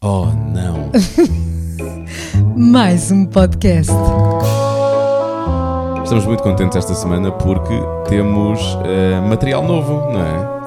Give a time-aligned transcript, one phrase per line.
[0.00, 0.90] Oh, não.
[2.56, 3.92] Mais um podcast.
[6.04, 7.74] Estamos muito contentes esta semana porque
[8.08, 10.58] temos eh, material novo, não é?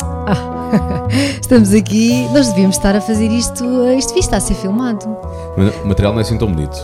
[1.42, 3.64] Estamos aqui, nós devíamos estar a fazer isto,
[3.98, 5.06] isto devia estar a ser filmado.
[5.84, 6.78] O material não é assim tão bonito.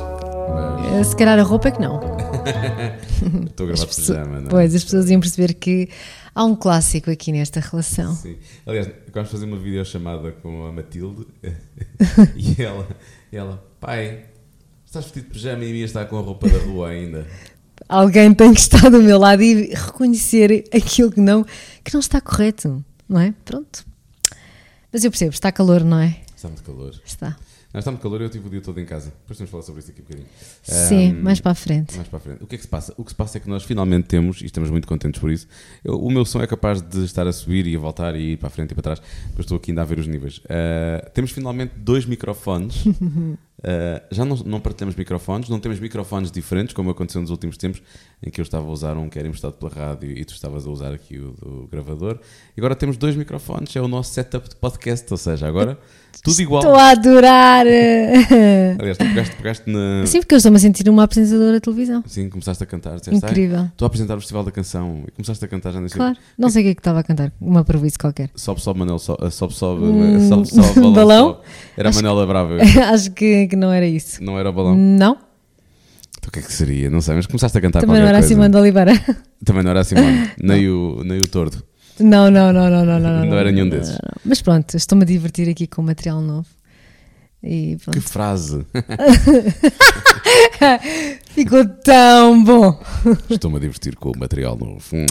[0.82, 2.00] Mas Eh, Se calhar a roupa é que não.
[3.46, 4.50] estou a gravar de pessoas- pijama, não é?
[4.50, 5.90] Pois, as pessoas iam perceber que
[6.38, 8.16] há um clássico aqui nesta relação.
[8.16, 8.38] Sim.
[8.64, 11.26] Aliás, vamos fazer uma videochamada com a Matilde
[12.38, 12.88] e ela,
[13.32, 14.26] e ela, pai,
[14.86, 17.28] estás vestido de pijama e a minha está com a roupa da rua ainda.
[17.90, 21.44] Alguém tem que estar do meu lado e reconhecer aquilo que não,
[21.84, 23.34] que não está correto, não é?
[23.44, 23.84] Pronto.
[24.94, 26.22] Mas eu percebo, está calor, não é?
[26.36, 26.94] Está muito calor.
[27.04, 27.36] Está.
[27.74, 29.12] Não, está muito calor, eu tive o dia todo em casa.
[29.22, 30.28] Depois temos de falar sobre isso aqui um bocadinho.
[30.64, 31.96] Sim, Ahm, mais para a frente.
[31.98, 32.44] Mais para a frente.
[32.44, 32.94] O que é que se passa?
[32.98, 35.48] O que se passa é que nós finalmente temos, e estamos muito contentes por isso,
[35.84, 38.38] eu- o meu som é capaz de estar a subir e a voltar e ir
[38.38, 40.42] para a frente e para trás, porque estou aqui ainda a ver os níveis.
[40.50, 42.84] Ah, temos finalmente dois microfones.
[43.64, 47.82] Ah, já não, não partilhamos microfones, não temos microfones diferentes, como aconteceu nos últimos tempos,
[48.22, 50.66] em que eu estava a usar um que era emprestado pela rádio e tu estavas
[50.66, 52.18] a usar aqui o do gravador.
[52.56, 55.78] E agora temos dois microfones, é o nosso setup de podcast, ou seja, agora
[56.24, 56.64] tudo igual.
[56.64, 57.66] Estou a adorar!
[58.80, 60.04] Aliás, tu pegaste, pegaste na.
[60.08, 62.04] Sim, porque eu estou-me a sentir uma apresentadora de televisão.
[62.08, 62.98] Sim, começaste a cantar.
[62.98, 63.66] disseste, "Ai, Incrível.
[63.66, 65.98] Estou a apresentar o Festival da Canção e começaste a cantar já nem sei.
[65.98, 66.18] Claro.
[66.38, 67.32] Não sei o que é que estava a cantar.
[67.40, 68.32] Uma prejuízo qualquer.
[68.36, 70.94] Sobe, sobe, Manel, sobe, sobe, sobe, Hum, sobe, sobe, balão.
[70.94, 71.28] balão?
[71.34, 71.40] sobe.
[71.78, 72.58] Era a Acho Manela Brava.
[72.92, 74.24] Acho que, que não era isso.
[74.24, 74.76] Não era o balão.
[74.76, 75.27] Não?
[76.28, 76.90] O que é que seria?
[76.90, 78.28] Não sei, mas começaste a cantar Também não era a coisa.
[78.36, 78.94] Simone de Oliveira.
[79.46, 80.32] Também não era a Simone.
[80.42, 81.64] nem, o, nem o Tordo.
[82.00, 83.26] Não, não, não, não, não, não.
[83.26, 83.94] Não era nenhum desses.
[83.94, 84.22] não.
[84.26, 86.48] Mas pronto, estou-me a divertir aqui com material novo.
[87.42, 87.98] E pronto.
[87.98, 88.66] Que frase.
[91.30, 92.80] Ficou tão bom.
[93.30, 94.84] Estou-me a divertir com o material novo.
[94.94, 95.06] Hum.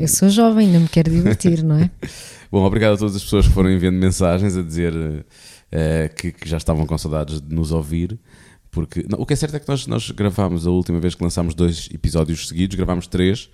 [0.00, 1.90] Eu sou jovem, ainda me quero divertir, não é?
[2.50, 4.94] Bom, obrigado a todas as pessoas que foram enviando mensagens a dizer
[5.70, 8.18] eh, que, que já estavam com saudades de nos ouvir.
[8.78, 11.22] Porque não, o que é certo é que nós, nós gravámos a última vez que
[11.24, 13.50] lançámos dois episódios seguidos, gravámos três.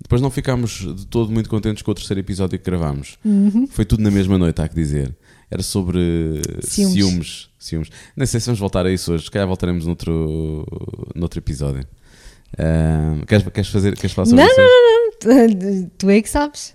[0.00, 3.18] Depois não ficámos de todo muito contentes com o terceiro episódio que gravámos.
[3.24, 3.66] Uhum.
[3.66, 5.14] Foi tudo na mesma noite, há que dizer.
[5.50, 6.94] Era sobre Ciúmes.
[6.94, 7.48] ciúmes.
[7.58, 7.88] ciúmes.
[8.16, 9.24] Nem sei se vamos voltar a isso hoje.
[9.24, 10.66] Se calhar voltaremos noutro,
[11.14, 11.86] noutro episódio.
[12.58, 14.60] Ah, queres, queres, fazer, queres falar sobre Não, isso?
[14.60, 15.90] não, não, não.
[15.98, 16.74] Tu é que sabes.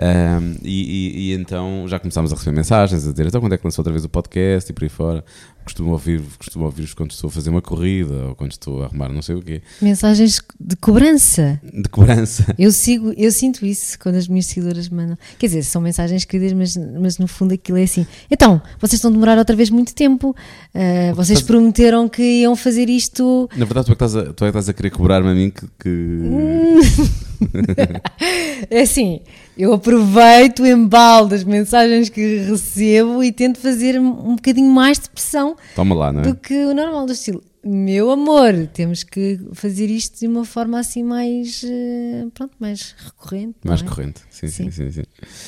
[0.00, 3.58] Um, e, e- e então já começámos a receber mensagens a dizer então quando é
[3.58, 5.24] que lançou outra vez o podcast e por aí fora.
[5.64, 9.10] Costumo ouvir, costumo ouvir quando estou a fazer uma corrida ou quando estou a arrumar
[9.10, 9.60] não sei o quê.
[9.82, 11.60] Mensagens de cobrança.
[11.62, 12.46] De cobrança.
[12.58, 15.18] Eu sigo, eu sinto isso quando as minhas seguidoras me mandam.
[15.38, 18.06] Quer dizer, são mensagens queridas, mas, mas no fundo aquilo é assim.
[18.30, 20.34] Então, vocês estão a demorar outra vez muito tempo.
[20.74, 23.46] Ah, vocês estás- prometeram que iam fazer isto.
[23.54, 25.34] Na verdade, tu é que estás a, tu é que estás a querer cobrar-me a
[25.34, 25.66] mim que.
[25.78, 27.18] que-
[28.70, 29.20] É assim,
[29.58, 35.10] eu aproveito o embalo das mensagens que recebo e tento fazer um bocadinho mais de
[35.10, 36.22] pressão Toma lá, não é?
[36.22, 37.42] do que o normal do estilo.
[37.64, 43.56] Meu amor, temos que fazer isto de uma forma assim mais, eh, pronto, mais recorrente.
[43.64, 43.84] Mais é?
[43.84, 44.20] corrente.
[44.30, 44.90] Sim, sim, sim.
[44.92, 45.02] sim.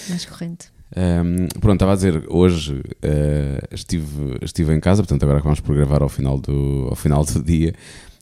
[0.09, 0.67] Mais corrente.
[0.97, 5.77] Um, pronto, estava a dizer, hoje uh, estive, estive em casa, portanto agora vamos por
[5.77, 7.73] gravar ao final do, ao final do dia.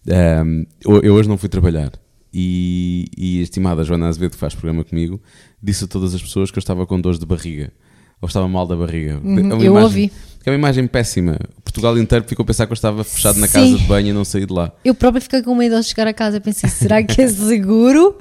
[0.06, 1.90] Um, eu, eu hoje não fui trabalhar
[2.32, 5.20] e, e a estimada Joana Azevedo, que faz programa comigo,
[5.62, 7.72] disse a todas as pessoas que eu estava com dores de barriga.
[8.20, 9.20] Ou estava mal da barriga.
[9.22, 10.08] Uhum, É uma eu imagem- ouvi.
[10.42, 11.38] que É uma imagem péssima.
[11.62, 13.52] Portugal inteiro ficou a pensar que eu estava fechado na Sim.
[13.52, 14.72] casa de banho e não saí de lá.
[14.84, 16.40] Eu própria fiquei com medo ao chegar a casa.
[16.40, 18.18] Pensei, será que é seguro?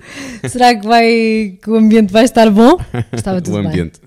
[0.47, 2.77] será que, vai, que o ambiente vai estar bom?
[3.11, 3.69] Estava tudo o bem.
[3.71, 3.99] ambiente.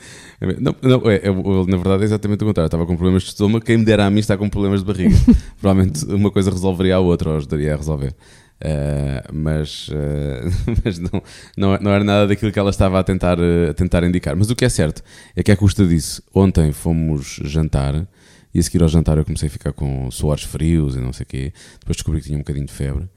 [0.60, 2.66] Não, não, é, é, eu, na verdade é exatamente o contrário.
[2.66, 4.86] Eu estava com problemas de estômago, quem me dera a mim está com problemas de
[4.86, 5.14] barriga.
[5.60, 8.14] Provavelmente uma coisa resolveria a outra, ou ajudaria a resolver.
[8.62, 10.42] Eh, mas eh,
[10.84, 11.22] mas não,
[11.56, 14.36] não, não era nada daquilo que ela estava a tentar, eh, a tentar indicar.
[14.36, 15.02] Mas o que é certo
[15.34, 18.06] é que, à custa disso, ontem fomos jantar
[18.52, 21.24] e a seguir ao jantar eu comecei a ficar com suores frios e não sei
[21.24, 21.52] o quê.
[21.80, 23.08] Depois descobri que tinha um bocadinho de febre.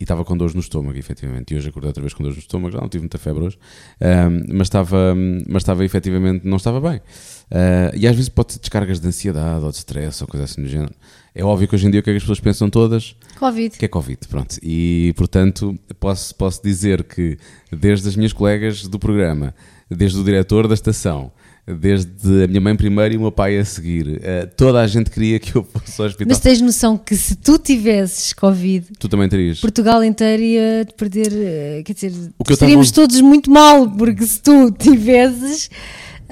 [0.00, 1.52] E estava com dores no estômago, efetivamente.
[1.52, 2.72] E hoje acordei outra vez com dores no estômago.
[2.72, 3.58] Já não tive muita febre hoje.
[4.00, 5.14] Ahm, mas, estava,
[5.46, 7.02] mas estava, efetivamente, não estava bem.
[7.50, 10.62] Ah, e às vezes pode ser descargas de ansiedade ou de stress ou coisa assim
[10.62, 10.94] do género.
[11.34, 13.16] É óbvio que hoje em dia o que é que as pessoas pensam todas?
[13.38, 13.76] Covid.
[13.76, 14.56] Que é Covid, pronto.
[14.62, 17.38] E, portanto, posso, posso dizer que
[17.70, 19.54] desde as minhas colegas do programa,
[19.88, 21.32] desde o diretor da estação,
[21.74, 25.10] desde a minha mãe primeiro e o meu pai a seguir, eh, toda a gente
[25.10, 26.28] queria que eu fosse ao hospital.
[26.28, 29.60] Mas tens noção que se tu tivesses Covid, Tu também terias.
[29.60, 32.12] Portugal inteiro ia te perder, eh, quer dizer,
[32.48, 35.70] estaríamos estava- todos muito mal, porque se tu tivesses,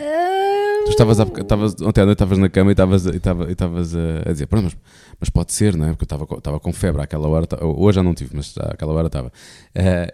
[0.01, 3.49] Ah, Tu estavas, a- estavas ontem à noite estavas na cama e estavas, e estava-
[3.49, 4.77] e estavas a, a dizer, "Pronto, mas,
[5.19, 5.89] mas pode ser, não é?
[5.89, 8.93] Porque eu estava, com- estava com febre àquela hora, hoje já não tive, mas àquela
[8.93, 9.33] hora estava.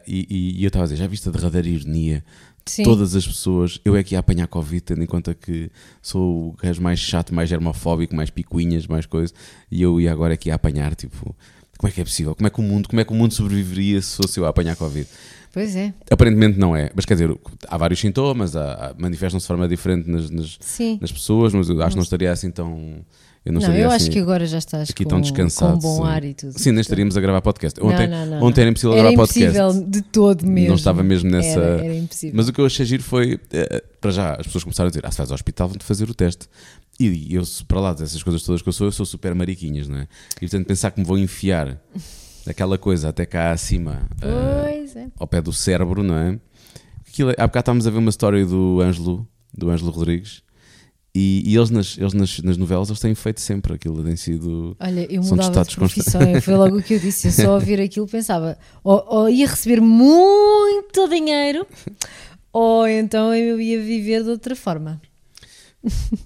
[0.09, 2.25] E, e- e eu estava a dizer, já viste a derradeira ironia?
[2.67, 2.83] Sim.
[2.83, 5.71] Todas as pessoas, eu é que ia apanhar Covid, tendo em conta que
[6.01, 9.35] sou o gajo mais chato, mais germofóbico, mais picuinhas, mais coisas,
[9.71, 11.35] e eu ia agora aqui a apanhar, tipo,
[11.77, 12.35] como é que é possível?
[12.35, 14.49] Como é que o mundo, como é que o mundo sobreviveria se fosse eu a
[14.49, 15.07] apanhar Covid?
[15.53, 15.93] Pois é.
[16.11, 17.37] Aparentemente não é, mas quer dizer,
[17.69, 18.55] há vários sintomas,
[18.99, 20.59] manifestam-se de forma diferente nas, nas,
[21.01, 23.05] nas pessoas, mas eu acho que não estaria assim tão.
[23.45, 25.75] Eu não, Não, estaria eu assim, acho que agora já estás aqui com, tão descansado.
[25.75, 26.59] com bom ar e tudo.
[26.59, 27.79] Sim, nem estaríamos a gravar podcast.
[27.83, 29.59] Ontem, não, não, ontem era impossível Era gravar podcast.
[29.59, 30.69] impossível de todo mesmo.
[30.69, 31.61] Não estava mesmo nessa.
[31.61, 32.35] Era, era impossível.
[32.37, 35.05] Mas o que eu achei giro foi, eh, para já, as pessoas começaram a dizer:
[35.05, 36.49] ah, se vais ao hospital, vão-te fazer o teste.
[36.99, 39.99] E eu, para lá dessas coisas todas que eu sou, eu sou super mariquinhas, não
[39.99, 40.09] é?
[40.37, 41.79] E portanto, pensar que me vão enfiar
[42.47, 45.09] aquela coisa até cá acima, Pois é.
[45.19, 46.39] ao pé do cérebro, não é?
[47.07, 50.43] Aquilo, é- há bocado estávamos a ver uma história do Ângelo, do Ângelo Rodrigues,
[51.15, 54.77] e, e eles, nas, eles nas, nas novelas eles têm feito sempre aquilo, tem sido.
[54.81, 57.29] Olha, eu mudava de profissão, foi logo o que eu disse.
[57.29, 61.65] Eu só ouvir aquilo pensava, ou, ou ia receber muito dinheiro,
[62.53, 65.01] ou então eu ia viver de outra forma.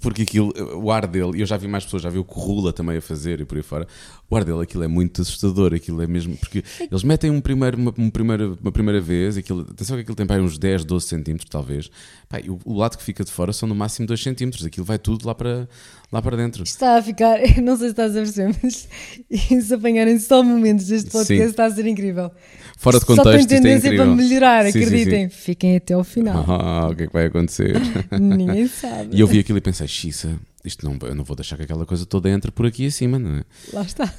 [0.01, 2.99] Porque aquilo, o ar dele, eu já vi mais pessoas, já vi o Corrula também
[2.99, 3.87] a fazer e por aí fora.
[4.31, 5.75] O ar dele, aquilo é muito assustador.
[5.75, 6.37] Aquilo é mesmo.
[6.37, 10.17] Porque eles metem um primeiro, uma, um primeira, uma primeira vez, aquilo, atenção que aquilo
[10.17, 11.91] tem aí uns 10, 12 centímetros, talvez.
[12.29, 14.65] Pá, o, o lado que fica de fora são no máximo 2 centímetros.
[14.65, 15.69] Aquilo vai tudo lá para,
[16.11, 16.63] lá para dentro.
[16.63, 18.89] Está a ficar, não sei se estás a perceber, mas
[19.65, 21.51] se apanharem só momentos deste podcast Sim.
[21.51, 22.31] está a ser incrível.
[22.77, 24.07] Fora de Só tem contexto, é tendência incrível.
[24.07, 24.85] para melhorar, Sim, sim, sim.
[24.87, 25.29] acreditem.
[25.29, 26.45] Fiquem até ao final.
[26.49, 27.77] Ah, o que é que vai acontecer?
[28.19, 29.17] Ninguém sabe.
[29.17, 31.85] e eu vi aquilo e pensei, xiça, isto não, eu não vou deixar que aquela
[31.87, 33.45] coisa toda entre por aqui acima, não é?
[33.73, 34.13] Lá está.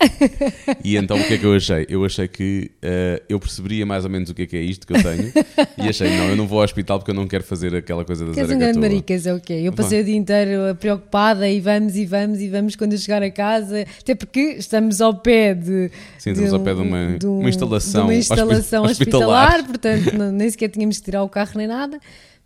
[0.84, 1.86] E então o que é que eu achei?
[1.88, 4.86] Eu achei que eh, eu perceberia mais ou menos o que é que é isto
[4.86, 5.32] que eu tenho
[5.76, 8.24] e achei, não, eu não vou ao hospital porque eu não quero fazer aquela coisa
[8.24, 9.54] da Queres um grande maricas, é o quê?
[9.64, 13.22] Eu passei o dia inteiro preocupada e vamos e vamos e vamos quando eu chegar
[13.22, 17.48] a casa, até porque estamos ao pé de, Sim, estamos ao pé de uma- uma
[17.48, 19.66] instalação de uma instalação hospi- hospitalar, hospitalar.
[19.66, 21.98] portanto não- nem sequer tínhamos que tirar o carro nem nada.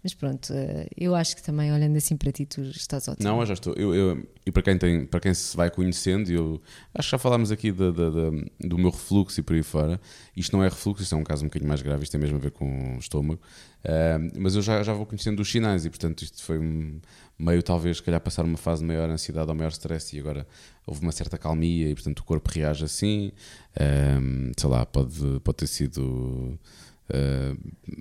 [0.02, 3.24] Mas pronto, eh, eu acho que também olhando assim para ti, tu estás ótimo.
[3.28, 3.72] Não, eu já estou.
[3.74, 6.60] Eu, eu- e para quem, tem, para quem se vai conhecendo, eu
[6.92, 10.00] acho que já falámos aqui da- da- da- do meu refluxo e por aí fora.
[10.36, 12.36] Isto não é refluxo, isto é um caso um bocadinho mais grave, isto tem mesmo
[12.36, 13.40] a ver com o estômago.
[13.84, 16.58] Ah, mas eu já, já vou conhecendo os sinais e, portanto, isto foi
[17.38, 20.44] meio, talvez, se calhar, passar uma fase de maior ansiedade ou maior stress e agora
[20.84, 23.30] houve uma certa calmia e, portanto, o corpo reage assim.
[23.78, 24.18] Ah,
[24.58, 26.58] sei lá, pode, pode ter sido.
[27.10, 27.54] Ah,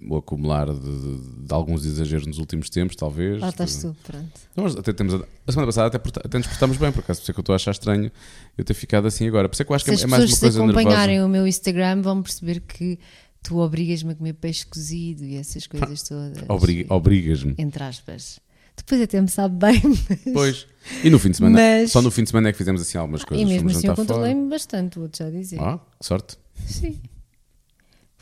[0.10, 3.40] o acumular de, de- de alguns exageros nos últimos tempos, talvez.
[3.42, 4.80] Lá estás de- tu, pronto.
[4.80, 5.18] até temos a,
[5.48, 7.40] a semana passada até, porta- até nos portámos bem, por acaso, por isso é que
[7.40, 8.12] eu estou a achar estranho
[8.58, 9.48] eu ter ficado assim agora.
[9.50, 10.64] Por isso é que eu acho que Se é, as é mais uma se coisa
[10.64, 11.26] acompanharem nervosa.
[11.26, 12.98] o meu Instagram vão perceber que
[13.44, 16.44] tu obrigas-me a comer peixe cozido e essas coisas todas.
[16.48, 17.56] Obriga- Obrigas-me.
[17.58, 18.40] Entre aspas.
[18.78, 20.34] Depois até me sabe bem, mas...
[20.34, 20.68] Pois.
[21.04, 22.98] E no fim de semana, Mas- só no fim de semana é que fizemos assim
[22.98, 23.44] algumas coisas.
[23.44, 25.60] E mesmo Fomos assim eu controlei-me bastante, vou-te já dizer.
[25.60, 26.38] Ah, que sorte.
[26.66, 26.98] Sim.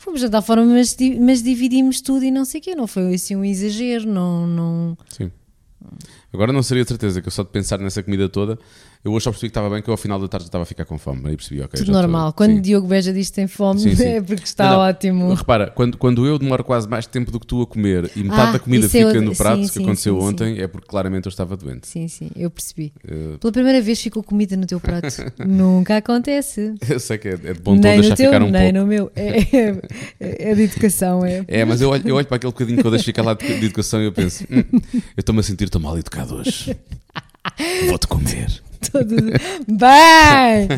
[0.00, 2.74] Fomos jantar fora, mas, mas dividimos tudo e não sei o quê.
[2.74, 4.46] Não foi assim um exagero, não...
[4.46, 4.98] não...
[5.10, 5.30] Sim.
[6.32, 8.58] Agora não seria certeza que eu só de pensar nessa comida toda,
[9.02, 10.66] eu hoje só percebi que estava bem que eu ao final da tarde estava a
[10.66, 11.22] ficar com fome.
[11.28, 11.70] Aí percebi, ok.
[11.70, 12.32] Tudo estou- normal.
[12.34, 12.60] Quando sim.
[12.60, 14.04] Diogo Beja diz que tem fome, Sim, sim.
[14.08, 14.78] é porque está Não, não.
[14.80, 15.34] ótimo.
[15.34, 18.48] Repara, quando, quando eu demoro quase mais tempo do que tu a comer e metade
[18.48, 21.30] Ah, da comida é fica no prato, sim, que aconteceu ontem, é porque claramente eu
[21.30, 21.86] estava doente.
[21.88, 22.92] Sim, sim, eu percebi.
[23.08, 25.08] Eh, Pela primeira vez ficou comida no teu prato.
[25.46, 26.74] Nunca acontece.
[26.88, 28.78] Eu sei que é, é de bom tom nem deixar teu, ficar um nem pouco.
[28.80, 29.10] no meu.
[29.16, 29.38] É,
[30.20, 31.42] é, é de educação, é.
[31.48, 33.46] É, mas eu olho, eu olho para aquele bocadinho que eu deixo ficar lá de,
[33.46, 34.62] de educação e eu penso, "Hum,
[34.92, 36.76] eu estou-me a sentir tão mal educado hoje.
[37.88, 38.62] Vou-te comer.
[38.90, 39.14] Todo...
[39.68, 40.68] Bem!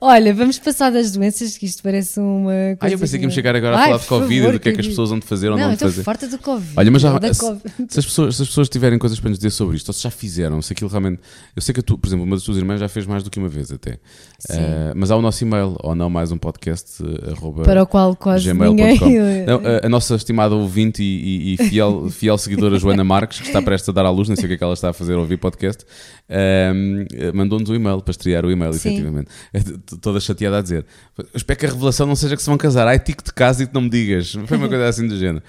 [0.00, 2.78] Olha, vamos passar das doenças, que isto parece uma coisa.
[2.80, 4.72] Ah, eu pensei que íamos chegar agora a falar de Covid e do que é
[4.72, 6.02] que as pessoas vão fazer ou Não, não fazer.
[6.02, 6.72] farta do Covid.
[6.76, 9.50] Olha, mas já, se, se as pessoas, se as pessoas tiverem coisas para nos dizer
[9.50, 11.20] sobre isto, ou se já fizeram, se aquilo realmente.
[11.56, 13.30] Eu sei que a tu, por exemplo, uma das tuas irmãs já fez mais do
[13.30, 13.98] que uma vez até.
[14.38, 14.58] Sim.
[14.60, 17.86] Ah, mas há o nosso e-mail, ou não mais um podcast, eh, arroba Para o
[17.86, 18.74] qual quase gmail.com.
[18.74, 19.44] ninguém.
[19.46, 23.46] Não, a, a nossa estimada ouvinte e, e- e fiel, fiel seguidora Joana Marques, que
[23.46, 24.92] está prestes a dar à luz, não sei o que é que ela está a
[24.92, 25.84] fazer ouvir podcast,
[26.30, 28.90] eh, mandou-nos um e-mail para estrear o e-mail, Sim.
[28.90, 29.28] efetivamente.
[29.52, 29.60] É
[30.00, 30.86] Toda chateada a dizer:
[31.34, 33.66] espero que a revelação não seja que se vão casar, ai, tico de casa e
[33.66, 34.32] tu não me digas.
[34.46, 35.42] Foi uma coisa assim do género.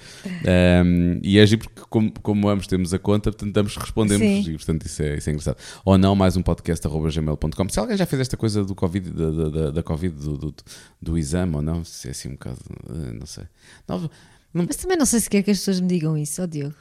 [0.46, 4.50] Ahm, e é giro porque, como, como ambos temos a conta, portanto, ambos respondemos Sim.
[4.50, 5.56] e, portanto, isso é, isso é engraçado.
[5.84, 7.68] Ou não, mais um podcast, gmail.com.
[7.68, 10.54] Se alguém já fez esta coisa do Covid, da, da, da, da Covid, do, do,
[11.00, 12.58] do exame ou não, se é assim um bocado,
[12.90, 13.44] eh, não sei.
[13.88, 14.10] Não,
[14.52, 16.74] não- Mas também não sei se quer que as pessoas me digam isso, ó Diogo.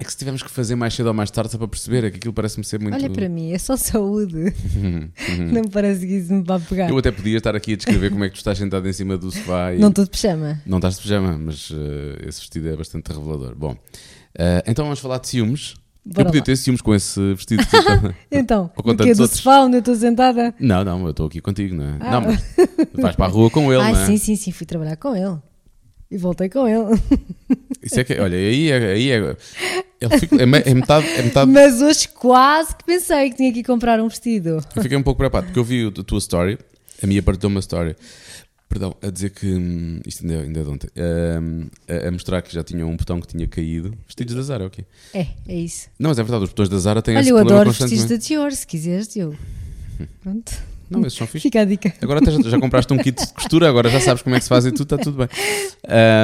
[0.00, 2.10] É que se tivermos que fazer mais cedo ou mais tarde só para perceber, é
[2.10, 2.94] que aquilo parece-me ser muito.
[2.94, 4.54] Olha para mim, é só saúde.
[5.52, 6.88] não parece que isso me vai pegar.
[6.88, 9.16] Eu até podia estar aqui a descrever como é que tu estás sentado em cima
[9.18, 9.78] do sofá e.
[9.78, 10.60] Não estou de pijama.
[10.64, 13.54] Não estás de pijama, mas eh, esse vestido é bastante revelador.
[13.56, 13.76] Bom,
[14.38, 15.74] eh, então vamos falar de ciúmes.
[16.06, 16.44] Bora eu podia lá.
[16.46, 17.66] ter ciúmes com esse vestido.
[17.66, 18.98] que estás- Então, Ou com o quê?
[18.98, 19.40] tantos Do outros.
[19.40, 20.54] sofá onde eu estou sentada?
[20.60, 21.96] não, não, eu estou aqui contigo, não é?
[22.00, 22.10] Ah.
[22.12, 22.40] Não, mas
[22.94, 24.06] vais para a rua com ele, ah, não é?
[24.06, 25.36] sim, sim, sim, fui trabalhar com ele.
[26.10, 26.98] E voltei com ele.
[27.82, 28.92] Isso é que, olha, aí é.
[28.92, 29.36] Aí é,
[30.00, 33.58] ele fica- é, é metade, é metade Mas hoje quase que pensei que tinha que
[33.60, 34.58] ir comprar um vestido.
[34.74, 36.58] Eu fiquei um pouco preocupado porque eu vi a tua story,
[37.02, 37.94] a minha partilhou uma story,
[38.70, 42.40] perdão, a dizer que hum, isto ainda, ainda é de ontem, hum, a, a mostrar
[42.40, 43.92] que já tinha um botão que tinha caído.
[44.06, 44.84] Vestidos da Zara, ok.
[45.12, 45.88] É, é isso.
[45.98, 48.04] Não, mas é verdade, os botões da Zara têm Olha, esse eu problema adoro vestidos
[48.06, 49.36] da Dior, se quiseres, Diogo.
[50.22, 50.52] Pronto.
[50.90, 51.42] Não, esses são fixos.
[51.42, 51.92] Fica a dica.
[52.00, 54.48] Agora já, já compraste um kit de costura, agora já sabes como é que se
[54.48, 55.28] faz e tudo, está tudo bem.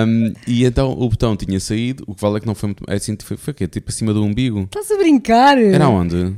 [0.07, 2.85] Hum, e então o botão tinha saído, o que vale é que não foi muito.
[2.89, 3.67] É assim, foi, foi o quê?
[3.69, 4.61] Tipo acima do umbigo.
[4.65, 5.59] Estás a brincar?
[5.59, 6.35] Era onde?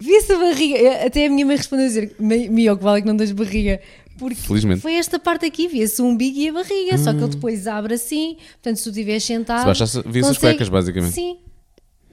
[0.00, 1.06] Vi essa barriga.
[1.06, 3.80] Até a minha mãe respondeu a dizer: Mio, que vale é que não tens barriga.
[4.18, 4.80] Porque Felizmente.
[4.82, 6.98] foi esta parte aqui, via-se o umbigo e a barriga.
[6.98, 8.36] Só que ele depois abre assim.
[8.62, 9.60] Portanto, se tu estiveres sentado.
[9.60, 11.12] Se baixasse, via-se as consegue- cuecas, basicamente.
[11.14, 11.36] Sim.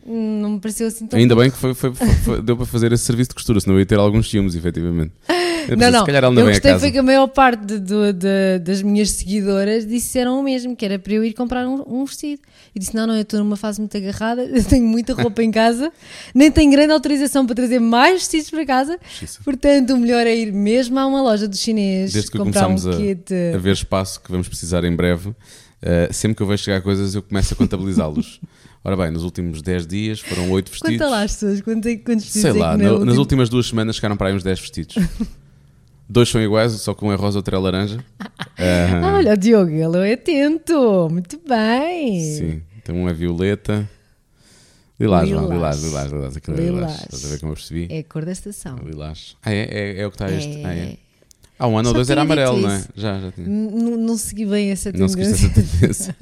[0.08, 1.20] Não me pareceu assim tão.
[1.20, 3.80] Ainda bem que foi, foi- foi- deu para fazer esse serviço de costura, senão eu
[3.80, 5.12] ia ter alguns ciúmes, efetivamente.
[5.68, 6.06] Eu Não, não.
[6.06, 10.40] Se eu gostei foi que a maior parte de- do- de- das minhas seguidoras disseram
[10.40, 12.42] o mesmo, que era para eu ir comprar um, um vestido.
[12.74, 15.52] E disse: Não, não, eu estou numa fase muito agarrada, eu tenho muita roupa em
[15.52, 15.92] casa,
[16.34, 18.98] nem tenho grande autorização para trazer mais vestidos para casa.
[19.10, 19.42] Justiça.
[19.44, 22.76] Portanto, o melhor é ir mesmo a uma loja do chinês Desde que comprar um
[22.78, 22.88] começámos
[23.54, 25.36] a, a ver espaço que vamos precisar em breve,
[25.82, 28.40] eh, sempre que eu vejo chegar coisas, eu começo a contabilizá-los.
[28.88, 30.94] Ora bem, nos últimos 10 dias foram 8 vestidos.
[30.98, 33.20] Conta lá as pessoas, quantos, é- quantos vestidos Sei é lá, na no- nas última-
[33.20, 34.96] últimas duas semanas chegaram para aí uns 10 vestidos.
[36.10, 38.04] Dois são iguais, só que um é rosa, outro é laranja.
[38.60, 42.22] Ah, olha, o Diogo, ele é atento, muito bem.
[42.24, 43.88] Sim, então um é violeta.
[45.00, 45.50] Lilás, Lilás.
[45.50, 46.80] lilás, lilás, lilás, aquele é lilás.
[46.94, 47.02] Lilás.
[47.04, 47.88] Estás a ver como eu percebi?
[47.92, 48.78] É a cor da estação.
[48.84, 49.36] Lilás.
[49.44, 49.68] Ah, é,
[49.98, 50.56] é, é o que está este.
[50.62, 50.66] É.
[50.66, 50.98] Ah, é.
[51.60, 52.84] Há um ano ou dois era amarelo, não é?
[52.96, 53.48] Já, já tinha.
[53.48, 55.46] N- Não segui bem essa Não se tendência.
[55.46, 56.16] essa tendência.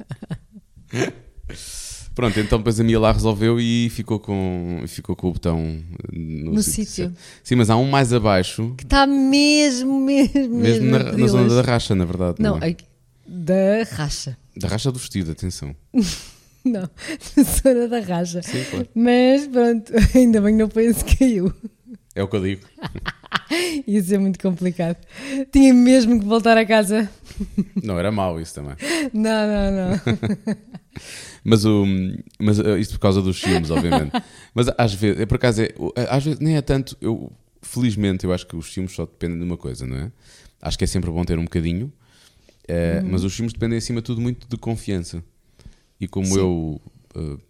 [2.16, 6.54] Pronto, então depois a Mia lá resolveu e ficou com, ficou com o botão no,
[6.54, 7.12] No sítio.
[7.44, 11.60] Sim, mas há um mais abaixo, Que está mesmo, mesmo, mesmo na, na zona da
[11.60, 12.36] racha, na verdade.
[12.40, 12.68] Não, é?
[12.68, 12.86] aqui-
[13.28, 14.34] da racha.
[14.56, 15.76] Da racha do vestido, atenção.
[16.64, 16.88] Não,
[17.36, 18.42] na zona da racha.
[18.42, 18.88] Sim, claro.
[18.94, 21.52] Mas pronto, ainda bem que não foi esse que caiu.
[22.14, 22.62] É o que eu digo.
[23.86, 24.96] Ia ser muito complicado.
[25.52, 27.08] Tinha mesmo que voltar a casa.
[27.80, 28.74] Não, era mau isso também.
[29.12, 30.00] Não, não, não.
[31.48, 31.84] Mas, o,
[32.40, 34.10] mas uh, isto por causa dos ciúmes, obviamente.
[34.52, 35.72] Mas às vezes, é por acaso, é,
[36.10, 36.96] às vezes nem é tanto.
[37.00, 37.30] Eu,
[37.62, 40.10] felizmente, eu acho que os ciúmes só dependem de uma coisa, não é?
[40.60, 41.92] Acho que é sempre bom ter um bocadinho,
[42.66, 43.10] eh, Uhum.
[43.12, 45.22] mas os ciúmes dependem acima de tudo muito de confiança.
[46.00, 46.38] E como Sim.
[46.38, 46.80] eu
[47.14, 47.40] uh,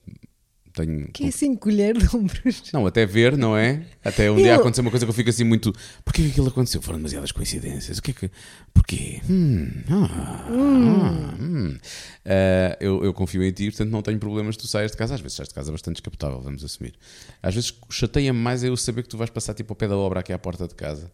[0.76, 1.09] tenho.
[1.12, 2.62] Que é assim, colher de ombros.
[2.73, 3.83] Não, até ver, não é?
[4.04, 5.73] Até um dia Eu- acontecer uma coisa que eu fico assim muito.
[6.04, 6.80] Porquê que aquilo aconteceu?
[6.83, 7.99] Foram demasiadas coincidências.
[7.99, 8.30] O que é que.
[8.73, 9.21] Porquê?
[9.28, 11.76] Hum, ah, ah, hum.
[12.25, 15.14] Ah, eu, eu confio em ti, portanto não tenho problemas tu saias de casa.
[15.14, 16.95] Às vezes sais de casa bastante descapotável, vamos assumir.
[17.42, 19.97] Às vezes chateia-me mais é eu saber que tu vais passar tipo ao pé da
[19.97, 21.11] obra aqui à porta de casa.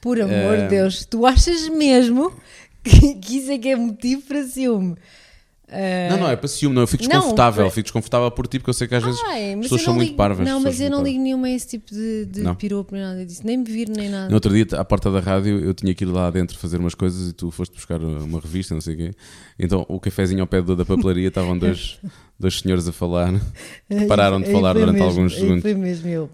[0.00, 2.32] Por amor de Deus, tu achas mesmo
[2.84, 4.94] que, que isso é que é motivo para ciúme?
[5.68, 6.82] Eh, Não, não, é para ciúme, não.
[6.82, 7.64] Eu fico Não, desconfortável.
[7.64, 9.92] foi- fico desconfortável por ti, porque eu sei que às vezes Ai, as pessoas são
[9.92, 10.46] não muito ligo- parvas.
[10.46, 12.54] Não, as mas eu não ligo nenhuma a esse tipo de, de Não.
[12.54, 13.42] piropo nem nada disso.
[13.44, 14.28] Nem me vir nem nada.
[14.28, 16.94] No outro dia, à porta da rádio, eu tinha que ir lá dentro fazer umas
[16.94, 19.10] coisas e tu foste buscar uma revista, não sei o quê.
[19.58, 21.98] Então, o cafezinho ao pé da papelaria estavam dois,
[22.38, 23.32] dois senhores a falar.
[23.88, 25.62] que pararam de falar durante mesmo, alguns segundos.
[25.62, 26.30] Foi mesmo eu.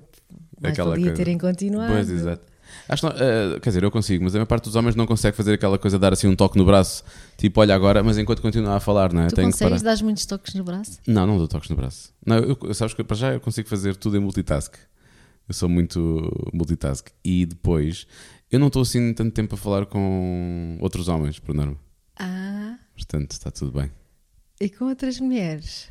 [0.60, 1.16] Mas Aquela podia coisa.
[1.16, 1.90] terem continuado.
[1.92, 2.51] Pois, exato.
[2.92, 5.36] Acho que eh, quer dizer, eu consigo, mas a maior parte dos homens não consegue
[5.36, 7.02] fazer aquela coisa, dar assim um toque no braço,
[7.38, 9.28] tipo, olha agora, mas enquanto continua a falar, não é?
[9.28, 10.98] Tu Tenho consegues dar muitos toques no braço?
[11.06, 12.12] Não, não dou toques no braço.
[12.26, 14.74] Não, eu, eu- sabes que para já eu consigo fazer tudo em multitask.
[15.48, 17.08] Eu sou muito multitask.
[17.24, 18.06] E depois,
[18.50, 21.76] eu não estou assim tanto tempo a falar com outros homens, por norma.
[22.18, 23.90] Ah, Portanto, está tudo bem.
[24.60, 25.88] e com outras mulheres?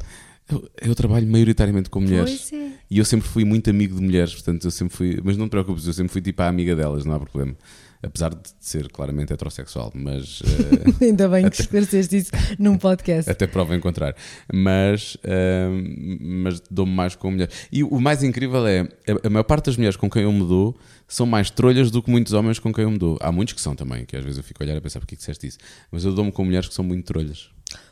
[0.51, 2.51] Eu, eu trabalho maioritariamente com mulheres.
[2.51, 2.71] É.
[2.89, 5.19] E eu sempre fui muito amigo de mulheres, portanto, eu sempre fui.
[5.23, 7.55] Mas não te preocupes, eu sempre fui tipo a amiga delas, não há problema.
[8.03, 10.41] Apesar de ser claramente heterossexual, mas.
[11.01, 13.29] eh, Ainda bem que esclareceste isso num podcast.
[13.29, 14.15] Até prova em contrário.
[14.51, 17.67] Mas, ahm, mas dou-me mais com mulheres.
[17.71, 20.39] E o mais incrível é, a, a maior parte das mulheres com quem eu me
[20.39, 20.75] dou
[21.07, 23.19] são mais trolhas do que muitos homens com quem eu me dou.
[23.21, 25.15] Há muitos que são também, que às vezes eu fico a olhar a pensar porque
[25.15, 25.59] que disseste isso.
[25.91, 27.51] Mas eu dou-me com mulheres que são muito trolhas.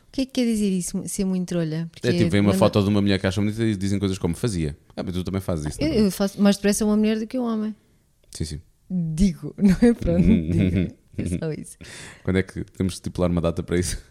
[0.09, 1.87] O que é que quer dizer isso, ser muito trolha?
[1.91, 4.17] Porque É tipo, vem uma foto de uma mulher que acham bonita e dizem coisas
[4.17, 4.75] como fazia.
[4.97, 5.87] Ah, mas tu também fazes isso, é?
[5.87, 7.75] Eu, eu faço mais depressa uma mulher do que um homem.
[8.31, 8.61] Sim, sim.
[8.89, 10.21] Digo, não é pronto?
[10.23, 10.99] Digo.
[11.19, 11.77] É só isso.
[12.23, 14.01] Quando é que temos de estipular uma data para isso?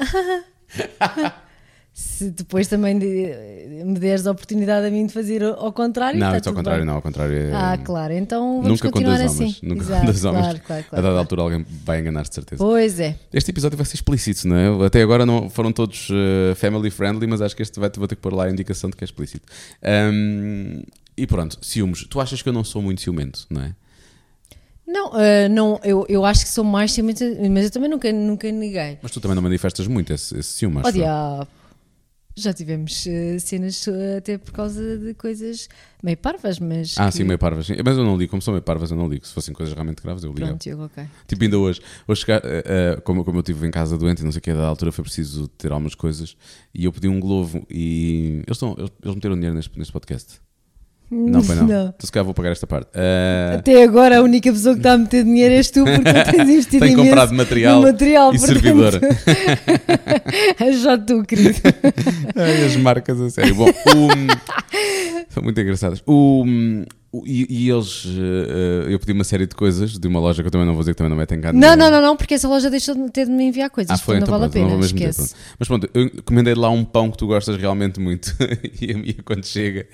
[1.92, 6.34] Se depois também de- me deres a oportunidade a mim de fazer ao contrário, Não,
[6.34, 6.86] está ao contrário, bem.
[6.86, 7.34] não, ao contrário.
[7.36, 9.36] é- Ah, claro, então vamos Nunca continuar assim.
[9.44, 9.62] homens.
[9.62, 10.42] Nunca Exato, com dois homens.
[10.46, 11.18] Claro, claro, A dada claro.
[11.18, 12.62] altura alguém vai enganar de certeza.
[12.64, 13.16] Pois é.
[13.32, 14.86] Este episódio vai ser explícito, não é?
[14.86, 18.14] Até agora não foram todos eh, family friendly, mas acho que este vai, vou ter
[18.14, 19.46] que pôr lá a indicação de que é explícito.
[19.82, 20.82] Ahm,
[21.16, 22.06] e pronto, ciúmes.
[22.08, 23.74] Tu achas que eu não sou muito ciumento, não é?
[24.86, 28.50] Não, ah, não eu, eu acho que sou mais ciumenta, mas eu também nunca, nunca
[28.50, 28.98] neguei.
[29.02, 31.46] Mas tu também não manifestas muito esse, esse ciúme, acho Oh.
[32.40, 35.68] Já tivemos eh, cenas eh, até por causa de coisas
[36.02, 36.96] meio parvas, mas.
[36.98, 37.66] Ah, que- sim, meio parvas.
[37.66, 37.74] sim.
[37.84, 39.26] Mas eu não ligo, como são meio parvas, eu não ligo.
[39.26, 40.46] Se fossem coisas realmente graves, eu ligo.
[40.46, 41.04] Pronto, Diogo, ok.
[41.26, 44.38] Tipo, ainda hoje, hoje eh, como, como eu estive em casa doente e não sei
[44.38, 46.36] o que, da altura foi preciso ter algumas coisas
[46.74, 50.40] e eu pedi um globo e eles, estão, eles, eles meteram dinheiro neste, neste podcast.
[51.10, 51.66] Não, foi não.
[51.66, 51.82] Não.
[51.88, 52.88] Então se calhar vou pagar esta parte.
[52.94, 56.30] Eh, Até agora a única pessoa que está a meter dinheiro és tu, porque tu
[56.30, 59.00] tens investido imenso comprado material material e portanto, servidor.
[60.82, 61.58] Já tu, querido.
[62.36, 63.54] Ai, as marcas, a sério.
[63.56, 66.02] Bom, o- são muito engraçadas.
[66.06, 66.84] O, o-
[67.26, 70.46] e, e eles, eh, eh, eu pedi uma série de coisas de uma loja que
[70.46, 72.34] eu também não vou dizer que também não metem cá Não, não, não, não, porque
[72.34, 73.90] essa loja deixou de ter de me enviar coisas.
[73.90, 75.18] Ah, foi, então não vale pronto, a pena, esquece.
[75.18, 75.34] pronto.
[75.58, 78.32] Mas pronto, eu encomendei lá um pão que tu gostas realmente muito
[78.80, 79.86] e a minha quando chega,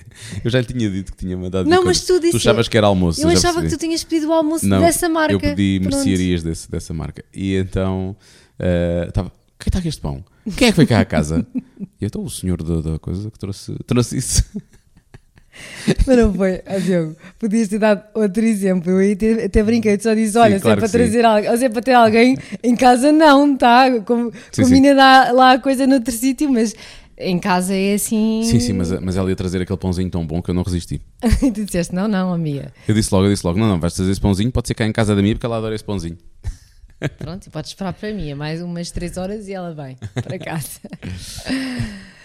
[0.43, 2.85] eu já lhe tinha dito que tinha mandado Não, mas tu disse- achavas que era
[2.85, 5.33] almoço, Eu achava que tu tinhas pedido o almoço Não, dessa marca.
[5.33, 5.95] Eu pedi Pronto.
[5.95, 7.25] mercearias desse, dessa marca.
[7.33, 8.15] E então
[8.59, 9.29] eh, estava.
[9.29, 10.23] O que está aqui este pão?
[10.55, 11.45] Quem é que foi cá à casa?
[11.99, 14.43] e então o senhor da, da coisa que trouxe, trouxe isso.
[16.05, 18.91] Mas não foi, ah, Diogo, podias ter dado outro exemplo.
[18.91, 20.97] Eu aí até, até brinquei, tu só disse: olha, se claro é para sim.
[20.97, 23.99] trazer alguém, se é para ter alguém em casa, não, tá?
[24.01, 26.75] Com, Sim, combina lá, lá a coisa noutro sítio, mas
[27.17, 28.43] em casa é assim.
[28.43, 31.01] Sim, sim, mas, mas ela ia trazer aquele pãozinho tão bom que eu não resisti.
[31.41, 32.71] e tu disseste: não, não, amiga.
[32.87, 34.85] Eu disse logo, eu disse logo, não, não, vais trazer esse pãozinho, pode ser cá
[34.85, 36.17] em casa da minha, porque ela adora esse pãozinho.
[37.19, 40.39] Pronto, e podes esperar para mim, é mais umas 3 horas e ela vem para
[40.39, 40.79] casa.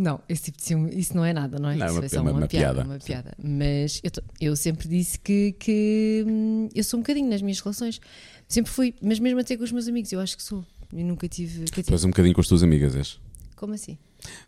[0.00, 1.74] Não, esse tipo de ciúme, isso não é nada, não é?
[1.74, 3.34] Não, é isso uma- é só uma- uma, uma piada, piada, uma piada.
[3.42, 8.00] Mas eu, eu sempre disse que, que hum, eu sou um bocadinho nas minhas relações.
[8.46, 10.64] Sempre fui, mas mesmo até com os meus amigos, eu acho que sou.
[10.92, 11.64] Eu nunca tive.
[11.64, 13.18] Tu és um bocadinho com as tuas amigas, és?
[13.56, 13.98] Como assim?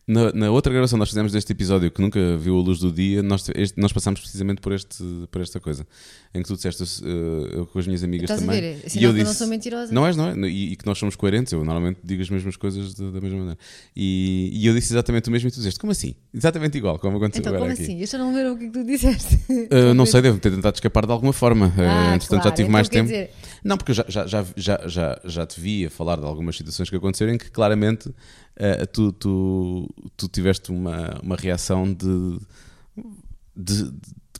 [0.07, 3.23] Na, na outra gravação nós fizemos deste episódio que nunca viu a luz do dia,
[3.23, 5.87] nós, este- nós passámos precisamente por, este, por esta coisa.
[6.35, 8.61] Em que tu disseste eh, eu com as minhas amigas Estás a também.
[8.61, 8.67] ver?
[8.67, 9.93] É e eu que eu não disse, sou mentirosa.
[9.93, 10.49] Não és, não é?
[10.49, 11.53] E, e que nós somos coerentes.
[11.53, 13.59] Eu normalmente digo as mesmas coisas de- da mesma maneira.
[13.97, 16.15] E, e eu disse exatamente o mesmo e tu disseste, como assim?
[16.35, 17.83] Exatamente igual, como aconteceu Então, agora como aqui.
[17.93, 18.01] assim?
[18.01, 19.35] Eu já não ver o que é tu disseste.
[19.49, 21.67] Uh, não sei, devo ter tentado escapar de alguma forma.
[21.69, 23.05] Uh, Ah, entretanto, já claro, tive então mais tempo.
[23.09, 23.31] dizer-
[23.65, 26.57] Não, porque eu já, já, já, já, já, já te vi a falar de algumas
[26.57, 28.09] situações que aconteceram em que claramente
[28.61, 32.39] uh, tu, tu, tu tiveste uma, uma reação de,
[33.57, 33.93] de, de-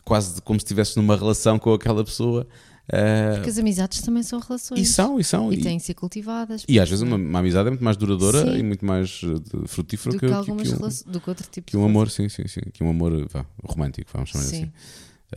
[0.05, 2.47] quase de como se estivesse numa relação com aquela pessoa.
[2.89, 4.81] Uh, Porque as amizades também são relações.
[4.81, 5.53] e são, e são.
[5.53, 6.65] E E, têm que ser cultivadas.
[6.69, 8.59] e às vezes uma, uma amizade é muito mais duradoura Sim.
[8.59, 10.75] e muito mais de- frutífera do que, que, algumas que
[11.09, 11.13] um.
[11.13, 12.61] Do que outro tipo que de um amor, sim, sim, sim.
[12.73, 14.63] Que um amor vá, romântico, vamos chamar Sim.
[14.65, 14.73] assim.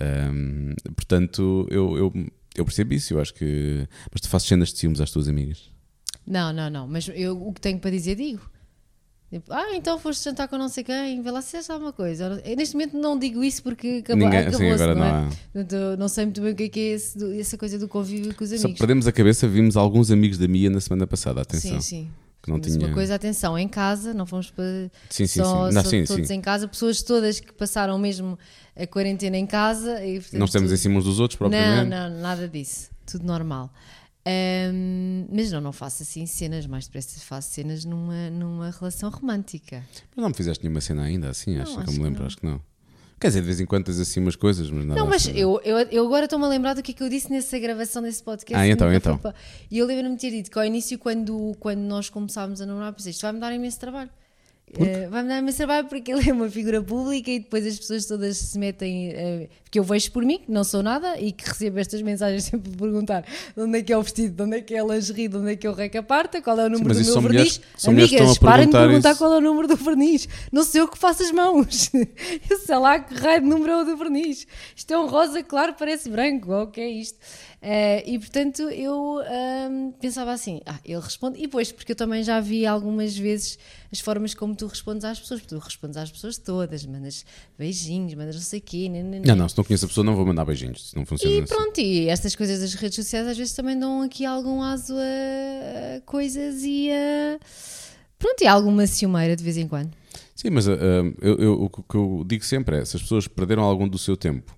[0.02, 2.14] Um, portanto, eu, eu,
[2.56, 3.14] eu percebo isso.
[3.14, 3.88] Eu acho que.
[4.12, 5.70] Mas tu fazes cenas de ciúmes às tuas amigas.
[6.26, 6.88] Não, não, não.
[6.88, 8.42] Mas eu o que tenho para dizer, digo.
[9.34, 12.40] Tipo, ah, então foste jantar com não sei quem, vê lá se és alguma coisa.
[12.46, 15.66] Eu, neste momento não digo isso porque acabou, Ninguém- acabou sim, agora não, não é?
[15.94, 18.36] eu não sei muito bem o que é, que é esse essa coisa do convívio
[18.36, 18.78] com os Só amigos.
[18.78, 21.42] perdemos a cabeça, vimos alguns amigos da Mia na semana passada.
[21.42, 21.82] Atenção.
[21.82, 22.12] Sim, sim.
[22.44, 22.78] Que não tinha.
[22.78, 24.66] uma coisa, atenção, em casa, não fomos para
[25.10, 25.76] Sim, sim, só, sim.
[25.76, 26.34] Não, só sim, todos sim.
[26.36, 28.38] em casa, pessoas todas que passaram mesmo
[28.76, 30.04] a quarentena em casa.
[30.06, 31.90] E, portanto, Não estamos em cima uns dos outros, Não, propriamente.
[31.90, 32.92] não, nada disso.
[33.06, 33.74] Tudo normal.
[34.26, 39.84] Ahm, mas não, não faço assim cenas, mais depressa faço cenas numa, numa relação romântica.
[40.16, 42.20] Mas não me fizeste nenhuma cena ainda, assim, acho que acho eu me que lembro,
[42.22, 42.28] não.
[42.28, 42.62] acho que não.
[43.20, 45.38] Quer dizer, de vez em quando tens assim umas coisas, mas nada Não, mas assim.
[45.38, 48.02] eu, eu, eu agora estou-me a lembrar do que é que eu disse nessa gravação
[48.02, 48.56] desse podcast.
[48.62, 49.34] Ah, que então, então.
[49.72, 52.92] E eu lembro-me de ter dito que ao início, quando, quando nós começámos a namorar,
[52.92, 54.10] pensei, isto vai-me dar imenso trabalho.
[54.80, 58.06] Eh, vai-me dar imenso trabalho porque ele é uma figura pública e depois as pessoas
[58.06, 59.10] todas se metem.
[59.12, 62.44] eh, que eu vejo por mim, que não sou nada e que recebo estas mensagens
[62.46, 64.80] sempre a perguntar de onde é que é o vestido, de onde é que é
[64.80, 67.12] a lingerie, de onde é que é o recaparta, qual é o número mas do
[67.14, 67.60] meu verniz.
[67.88, 69.18] mulheres- Amigas, parem de perguntar isso.
[69.18, 70.28] qual é o número do verniz.
[70.52, 71.90] Não sei eu que faço as mãos.
[72.50, 74.46] Eu sei lá que raio de número é o do verniz.
[74.76, 76.54] Isto é um rosa claro, parece branco.
[76.54, 77.18] O que é isto?
[77.62, 81.40] Eh, e portanto eu ahm, pensava assim: ah, ele responde.
[81.40, 83.58] E depois, porque eu também já vi algumas vezes
[83.92, 85.40] as formas como tu respondes às pessoas.
[85.42, 87.26] Porque tu respondes às pessoas todas, mandas
[87.58, 88.90] beijinhos, mandas não sei o quê.
[88.90, 89.22] nananã.
[89.26, 90.90] Não, não, se não conheço a pessoa, não vou mandar beijinhos.
[90.90, 91.54] Se não funciona E assim.
[91.54, 96.02] pronto, e estas coisas das redes sociais às vezes também dão aqui algum aso a,
[96.06, 97.40] coisas e a.
[98.18, 99.92] Pronto, e alguma ciumeira de vez em quando.
[100.36, 100.74] Sim, mas ah,
[101.22, 104.16] eu, eu- o que eu digo sempre é: se as pessoas perderam algum do seu
[104.18, 104.56] tempo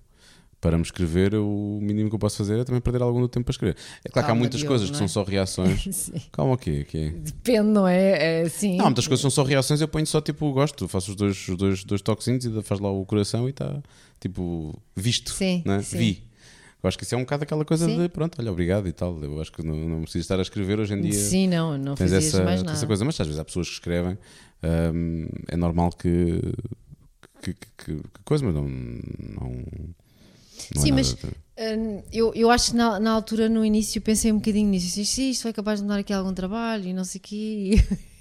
[0.60, 3.44] para me escrever, o mínimo que eu posso fazer é também perder algum do tempo
[3.44, 3.76] para escrever.
[4.04, 5.24] É claro que há Calma, muitas Diogo, coisas que não são é?
[5.24, 6.10] só reações.
[6.32, 6.84] Calma, o quê?
[7.16, 8.42] Depende, não é?
[8.42, 8.76] é sim.
[8.76, 11.56] Não, muitas coisas são só reações, eu ponho só tipo, gosto, faço os dois, os
[11.56, 13.80] dois, dois toquezinhos e faz lá o coração e está
[14.18, 15.82] tipo, visto, Sim, né?
[15.82, 15.98] sim.
[15.98, 16.22] vi.
[16.82, 17.98] Eu acho que isso é um bocado aquela coisa Sim.
[18.02, 19.18] de pronto, olha, obrigado e tal.
[19.22, 21.12] Eu acho que não, não preciso estar a escrever hoje em dia.
[21.12, 22.76] Sim, não, não tens essa, mais nada.
[22.76, 24.16] essa coisa, mas às vezes há pessoas que escrevem,
[24.94, 26.40] hum, é normal que,
[27.42, 28.64] que, que, que- que coisa, mas não.
[28.68, 29.64] não,
[30.74, 33.98] não Sim, é mas- de- Hum, Eu, eu acho que na, na altura, no início,
[34.02, 34.94] pensei um bocadinho nisso.
[34.94, 37.22] Disse, "Sim, isto foi capaz de me dar aqui algum trabalho e não sei o
[37.22, 37.70] quê.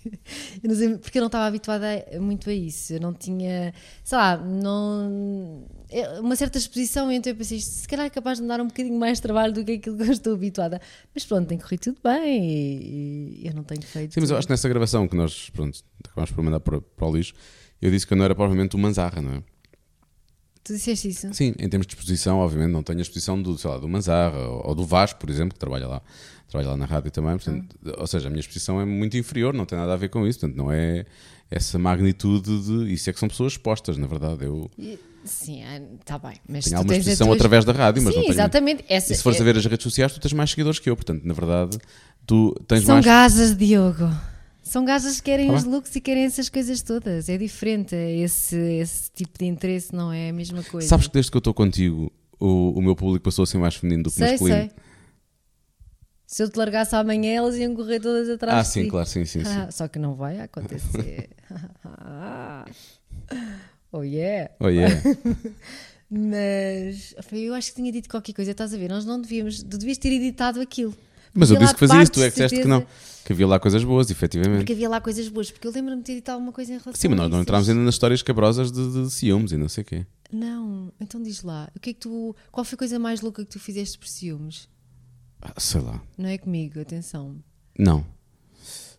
[0.63, 2.93] Eu não sei, porque eu não estava habituada a- muito a isso.
[2.93, 7.11] Eu não tinha, sei lá, não, é uma certa exposição.
[7.11, 9.65] Então eu pensei, se calhar é capaz de me dar um bocadinho mais trabalho do
[9.65, 10.79] que aquilo que eu estou habituada.
[11.13, 14.13] Mas pronto, tem corrido tudo bem e, e eu não tenho feito.
[14.13, 17.07] Sim, mas eu acho que nessa gravação que nós pronto, acabámos por mandar para, para
[17.07, 17.33] o lixo,
[17.81, 19.43] eu disse que eu não era provavelmente o Manzarra, não é?
[20.65, 21.31] Tu disseste isso?
[21.33, 24.39] Sim, em termos de exposição, obviamente, não tenho a exposição do, sei lá, do Manzarra
[24.49, 26.01] ou, ou do Vasco, por exemplo, que trabalha lá,
[26.49, 27.33] trabalha lá na rádio também.
[27.37, 30.25] Portanto, Ou seja, a minha exposição é muito inferior, não tem nada a ver com
[30.27, 30.39] isso.
[30.39, 31.05] Portanto, não é
[31.51, 32.91] essa magnitude de.
[32.93, 34.43] Isso é que são pessoas expostas, na verdade.
[34.45, 35.63] Eu E- Sim,
[35.99, 36.33] está bem.
[36.47, 38.35] Mas tenho alguma tens exposição tua- através da rádio, mas Sim, não tenho.
[38.35, 38.85] exatamente.
[38.89, 40.87] Essa, E se fores é- a ver as redes sociais, tu tens mais seguidores que
[40.89, 40.95] eu.
[40.95, 41.77] Portanto, na verdade,
[42.27, 43.05] tu tens São mais.
[43.05, 44.07] gajas, Diogo.
[44.67, 47.29] São gajas que querem Tá os looks e querem essas coisas todas.
[47.29, 47.95] É diferente.
[47.95, 50.87] Esse, esse tipo de interesse não é a mesma coisa.
[50.87, 53.75] Sabes que desde que eu estou contigo, o, o meu público passou a ser mais
[53.75, 54.57] feminino do que sei, masculino.
[54.57, 54.71] sei.
[56.25, 58.89] Se eu te largasse amanhã, elas iam correr todas atrás Ah, de sim, ti.
[58.89, 59.45] claro, sim, sim.
[59.45, 59.51] sim.
[59.51, 61.29] Ah, Só que não vai acontecer.
[63.93, 64.49] oh yeah.
[64.59, 64.99] Oh, yeah.
[66.09, 68.49] Mas eu acho que tinha dito qualquer coisa.
[68.49, 68.89] Estás a ver?
[68.89, 69.61] Nós não devíamos.
[69.61, 70.97] Tu devias ter editado aquilo.
[71.35, 72.85] Mas eu disse que fazia isso, tu é que disseste que não.
[73.25, 74.57] Que havia lá coisas boas, efetivamente.
[74.59, 75.49] Porque havia lá coisas boas.
[75.49, 77.43] Porque eu lembro-me de ter dito alguma coisa em relação Sim, mas nós não isso.
[77.43, 80.05] entramos ainda nas histórias cabrosas de, de ciúmes e não sei o quê.
[80.31, 83.43] Não, então diz lá, o que é que tu, qual foi a coisa mais louca
[83.43, 84.69] que tu fizeste por ciúmes?
[85.41, 85.99] Ah, sei lá.
[86.17, 87.35] Não é comigo, atenção.
[87.77, 88.05] Não.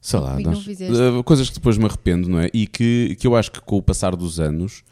[0.01, 0.38] Sei lá.
[0.40, 2.49] Nós- eh, coisas que depois me arrependo, não é?
[2.53, 4.83] E que, que eu acho que com o passar dos anos,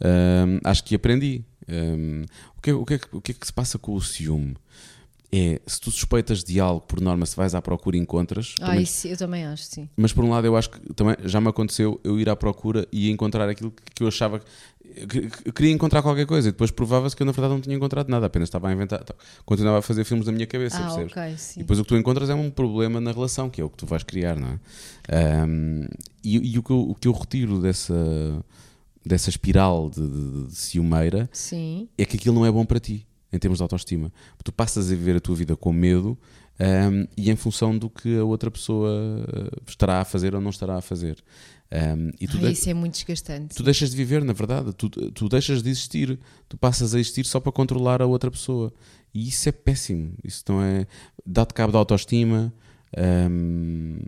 [0.00, 1.44] hum, acho que aprendi.
[1.68, 2.24] Hum,
[2.56, 4.00] o, que, é- o, que é, que- o que é que se passa com o
[4.02, 4.56] ciúme?
[5.34, 8.54] É, se tu suspeitas de algo, por norma, se vais à procura e encontras.
[8.60, 9.88] Ah, também- isso eu também acho, sim.
[9.96, 12.86] Mas por um lado, eu acho que também já me aconteceu eu ir à procura
[12.92, 14.40] e encontrar aquilo que, que eu achava.
[15.08, 17.74] que- eu queria encontrar qualquer coisa e depois provava-se que eu na verdade não tinha
[17.74, 19.02] encontrado nada, apenas estava a inventar.
[19.46, 21.12] Continuava a fazer filmes na minha cabeça, Ah, percebes?
[21.12, 21.60] ok, E sim.
[21.60, 23.86] depois o que tu encontras é um problema na relação, que é o que tu
[23.86, 24.58] vais criar, não é?
[25.08, 25.86] Ahm,
[26.22, 27.94] e e o, que eu, o que eu retiro dessa,
[29.04, 33.06] dessa espiral de, de, de ciumeira Sim, é que aquilo não é bom para ti,
[33.32, 34.12] em termos de autoestima.
[34.44, 36.18] Tu passas a viver a tua vida com medo
[36.60, 38.90] ahm, e em função do que a outra pessoa
[39.28, 41.16] ah, estará a fazer ou não estará a fazer.
[41.70, 43.54] Ahm, e tu, Ai, de- isso é muito desgastante.
[43.54, 44.72] tu deixas de viver, na verdade.
[44.74, 46.18] Tu, tu deixas de existir.
[46.48, 48.72] Tu passas a existir só para controlar a outra pessoa.
[49.14, 50.12] E isso é péssimo.
[50.22, 50.86] Isso não é.
[51.24, 52.52] Dá-te cabo da autoestima.
[52.94, 53.98] ahm,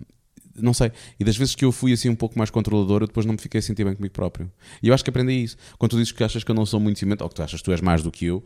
[0.57, 0.93] não sei.
[1.19, 3.41] E das vezes que eu fui assim um pouco mais controlador, eu depois não me
[3.41, 4.51] fiquei a sentir bem comigo próprio.
[4.83, 5.57] E eu acho que aprendi isso.
[5.79, 7.61] Quando tu dizes que achas que eu não sou muito ciumento, ou que tu achas
[7.61, 8.45] que tu és mais do que eu,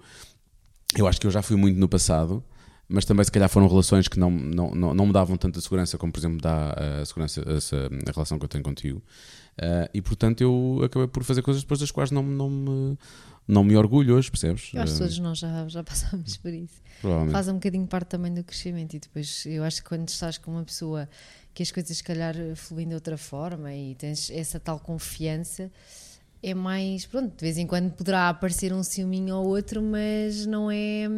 [0.96, 2.42] eu acho que eu já fui muito no passado.
[2.90, 5.98] Mas também, se calhar, foram relações que não, não, não, não me davam tanta segurança
[5.98, 9.02] como, por exemplo, dá a segurança, essa, a relação que eu tenho contigo.
[9.60, 12.98] Ah, e portanto, eu acabei por fazer coisas depois das quais não, não, me,
[13.46, 14.70] não me orgulho hoje, percebes?
[14.72, 16.80] Eu acho que Ah, todos nós já, já passámos por isso.
[17.30, 20.52] Faz um bocadinho parte também do crescimento e depois eu acho que quando estás com
[20.52, 21.06] uma pessoa
[21.52, 25.70] que as coisas se calhar fluem de outra forma e tens essa tal confiança
[26.42, 30.70] é mais, pronto, de vez em quando poderá aparecer um ciúminho ou outro, mas não
[30.70, 31.08] é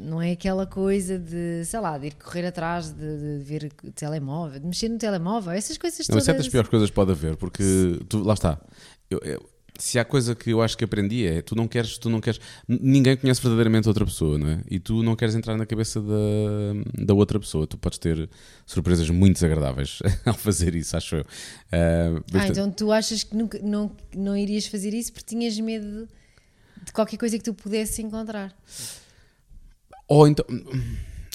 [0.00, 4.60] não é aquela coisa de, sei lá, de ir correr atrás de, de ver telemóvel,
[4.60, 6.24] de mexer no telemóvel, essas coisas Não, todas.
[6.24, 8.60] certas piores coisas pode haver, porque tu, lá está.
[9.10, 12.08] Eu- eu- se há coisa que eu acho que aprendi é tu não queres, tu
[12.10, 12.38] não queres.
[12.68, 14.60] Ninguém conhece verdadeiramente outra pessoa, não é?
[14.70, 17.66] E tu não queres entrar na cabeça da, da outra pessoa.
[17.66, 18.28] Tu podes ter
[18.66, 21.24] surpresas muito desagradáveis ao fazer isso, acho eu.
[21.72, 25.58] Ah, Ah, mas- então tu achas que nunca, não, não irias fazer isso porque tinhas
[25.58, 26.06] medo
[26.84, 28.54] de qualquer coisa que tu pudesse encontrar.
[30.08, 30.44] Ou então.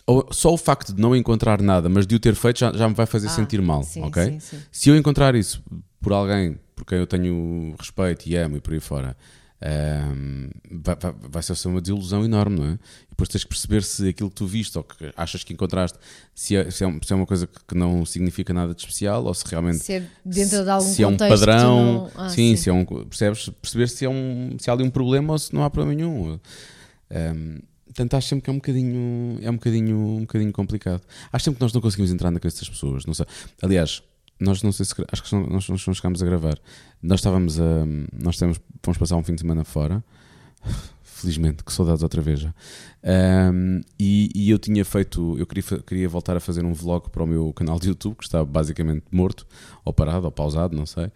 [0.06, 2.88] Ou só o facto de não encontrar nada, mas de o ter feito já, já
[2.88, 4.23] me vai fazer Ah, sentir mal, sim, ok?
[4.23, 4.60] sim, sim.
[4.71, 5.62] Se eu encontrar isso
[6.00, 9.18] por alguém por quem eu tenho respeito e amo e por aí fora,
[9.60, 12.74] ahm, vai, vai, vai ser uma desilusão enorme, não é?
[12.74, 15.98] E depois tens que perceber se aquilo que tu viste ou que achas que encontraste,
[16.36, 19.26] se é, se é, um- se é uma coisa que não significa nada de especial
[19.26, 22.56] ou se realmente Se é dentro de algum se é um padrão, não- Ah, sim,
[22.56, 22.63] sim.
[22.63, 25.52] se é um, percebes, perceber se, é um, se há ali um problema ou se
[25.54, 26.40] não há problema nenhum.
[27.10, 31.02] Um, portanto, acho sempre que é um bocadinho, é um bocadinho, um bocadinho complicado.
[31.34, 33.06] Acho sempre que nós não conseguimos entrar na cabeça das pessoas.
[33.08, 33.26] Não sei.
[33.62, 34.04] Aliás,
[34.39, 36.60] nós não sei se acho que nós, não chegámos a gravar.
[37.02, 40.04] Nós estávamos a, nós temos, fomos passar um fim de semana fora.
[41.17, 42.54] felizmente, que saudades outra vez já.
[43.52, 47.23] Um, e, e, eu tinha feito, eu queria, queria voltar a fazer um vlog para
[47.23, 49.47] o meu canal de YouTube, que está basicamente morto,
[49.84, 51.12] ou parado, ou pausado, não sei.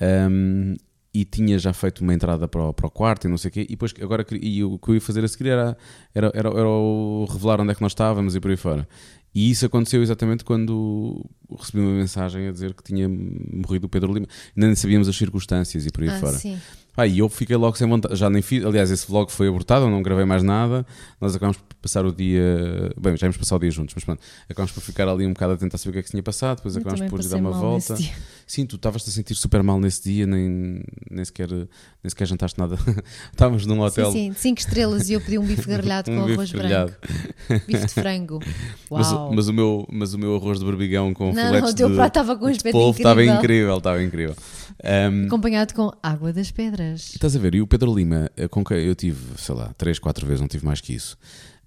[0.00, 0.76] Um,
[1.12, 3.52] e tinha já feito uma entrada para o, para o quarto e não sei o
[3.52, 5.76] quê, e depois agora e o que eu ia fazer a seguir era,
[6.14, 8.88] era, era, era o revelar onde é que nós estávamos e por aí fora.
[9.32, 11.24] E isso aconteceu exatamente quando
[11.56, 14.26] recebi uma mensagem a dizer que tinha morrido o Pedro Lima.
[14.56, 16.32] Ainda nem sabíamos as circunstâncias e por aí Ah, fora.
[16.36, 16.58] sim.
[16.96, 19.86] Ah, e eu fiquei logo sem vontade, já nem fiz, aliás, esse vlog foi abortado,
[19.86, 20.84] eu não gravei mais nada,
[21.20, 24.20] nós acabamos por passar o dia, bem, já íamos passar o dia juntos, mas pronto,
[24.48, 26.56] acabamos por ficar ali um bocado a tentar saber o que é que tinha passado,
[26.58, 27.96] depois Eu também por lhe dar uma volta.
[28.46, 31.66] Sim, tu estavas-te a sentir super mal nesse dia, nem, nem, sequer, nem
[32.06, 32.76] sequer jantaste nada,
[33.30, 34.10] estávamos num hotel.
[34.10, 36.94] Sim, sim, cinco estrelas e eu pedi um bife grelhado Um com bife arroz grelhado.
[37.48, 37.66] branco.
[37.66, 38.40] Bife de frango.
[38.90, 39.32] Mas, Uau.
[39.32, 41.88] mas o meu, mas o meu arroz de berbigão com não, filetes não, o teu
[41.90, 43.38] de, prato estava com um aspecto polvo estava incrível.
[43.38, 44.36] incrível, estava incrível.
[45.12, 47.10] Um, Acompanhado com água das pedras.
[47.14, 47.54] Estás a ver?
[47.54, 50.48] E o Pedro Lima, eh, com quem eu tive, sei lá, três, quatro vezes, não
[50.48, 51.16] tive mais que isso,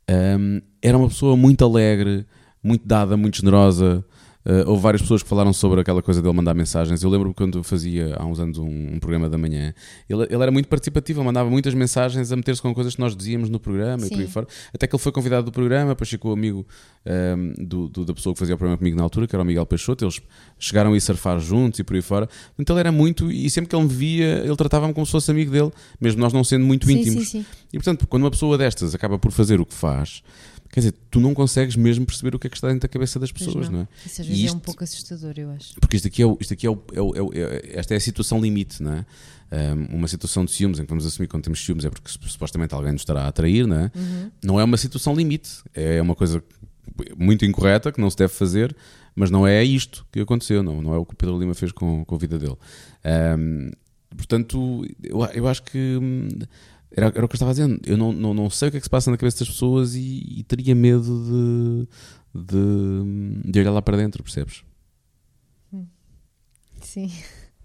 [0.09, 2.25] hum, era uma pessoa muito alegre,
[2.63, 4.03] muito dada, muito generosa.
[4.45, 7.01] Eh, houve várias pessoas que falaram sobre aquela coisa dele mandar mensagens.
[7.01, 9.73] Eu lembro-me quando fazia há uns anos um, um programa da manhã,
[10.09, 13.49] ele, ele era muito participativo, mandava muitas mensagens a meter-se com coisas que nós dizíamos
[13.49, 14.31] no programa e por aí Sim.
[14.31, 14.47] fora.
[14.73, 16.65] Até que ele foi convidado do programa, depois ficou amigo
[17.05, 19.45] hum, do, do- da pessoa que fazia o programa comigo na altura, que era o
[19.45, 20.03] Miguel Peixoto.
[20.03, 20.19] Eles
[20.59, 22.27] chegaram a ir surfar juntos e por aí fora.
[22.59, 25.31] Então ele era muito, e sempre que ele me via, ele tratava-me como se fosse
[25.31, 27.29] amigo dele, mesmo nós não sendo muito Sim, íntimos.
[27.29, 27.45] sim, sim.
[27.71, 30.21] E portanto, quando uma pessoa destas acaba por fazer o que faz,
[30.73, 33.19] quer dizer, tu não consegues mesmo perceber o que é que está dentro da cabeça
[33.19, 33.81] das pessoas, não.
[33.81, 33.87] é?
[34.05, 35.75] Isso às vezes é um isto- pouco assustador, eu acho.
[35.79, 37.93] Porque isto aqui é, o, isto aqui é, o, é o- é o- é- esta
[37.93, 39.05] é a situação limite, não é?
[39.51, 42.73] Um, uma situação de ciúmes, em que vamos assumir quando temos ciúmes é porque supostamente
[42.73, 43.91] alguém nos estará a atrair, não é?
[43.95, 44.31] Uhum.
[44.43, 46.43] Não é uma situação limite, é uma coisa
[47.15, 48.75] muito incorreta que não se deve fazer,
[49.15, 51.71] mas não é isto que aconteceu, não, não é o que o Pedro Lima fez
[51.71, 52.57] com, com a vida dele.
[53.37, 53.69] Um,
[54.17, 56.27] portanto, eu, eu acho que hum,
[56.95, 58.79] era, era o que eu estava dizer, eu não, não, não sei o que é
[58.79, 61.87] que se passa na cabeça das pessoas e, e teria medo
[62.33, 64.63] de, de, de olhar lá para dentro, percebes?
[66.81, 67.11] Sim.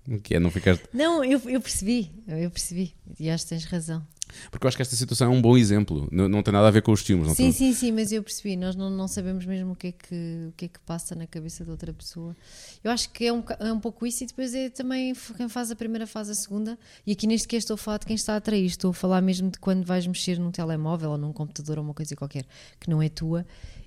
[0.09, 2.95] O que é não ficar Não, eu, eu percebi, eu percebi.
[3.21, 4.07] E acho que tens razão.
[4.51, 6.09] Porque eu acho que esta situação é um bom exemplo.
[6.11, 7.09] Não, não tem nada a ver com os.
[7.09, 8.57] Não Sim, tem- sim, sim, mas eu percebi.
[8.57, 11.27] Nós não, não sabemos mesmo o que, é que, o que é que passa na
[11.27, 12.37] cabeça de outra pessoa.
[12.83, 15.71] Eu acho que é um, é um pouco isso e depois é também quem faz
[15.71, 16.79] a primeira faz a segunda.
[17.07, 18.67] E aqui neste que estou a falar de quem está a atrair.
[18.67, 21.95] Estou a falar mesmo de quando vais mexer num telemóvel ou num computador ou uma
[21.95, 22.45] coisa qualquer
[22.81, 23.47] que não é tua.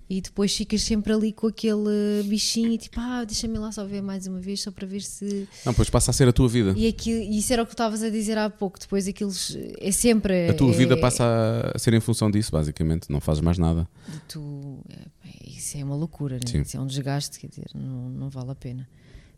[0.10, 4.02] E depois ficas sempre ali com aquele bichinho e tipo, ah, deixa-me lá só ver
[4.02, 5.48] mais uma vez, só para ver se.
[5.66, 6.74] Não, pois passa a ser a tua vida.
[6.76, 8.78] E aquilo, e isso era o que estavas a dizer há pouco.
[8.78, 9.32] Depois aquilo
[9.80, 10.31] é sempre.
[10.50, 13.12] A tua é- vida passa a ser em função disso, basicamente.
[13.12, 13.88] Não fazes mais nada.
[14.28, 14.80] tu.
[14.90, 16.62] é, isso é uma loucura, né?
[16.62, 18.88] Isso é um desgaste, quer dizer, não, não vale a pena.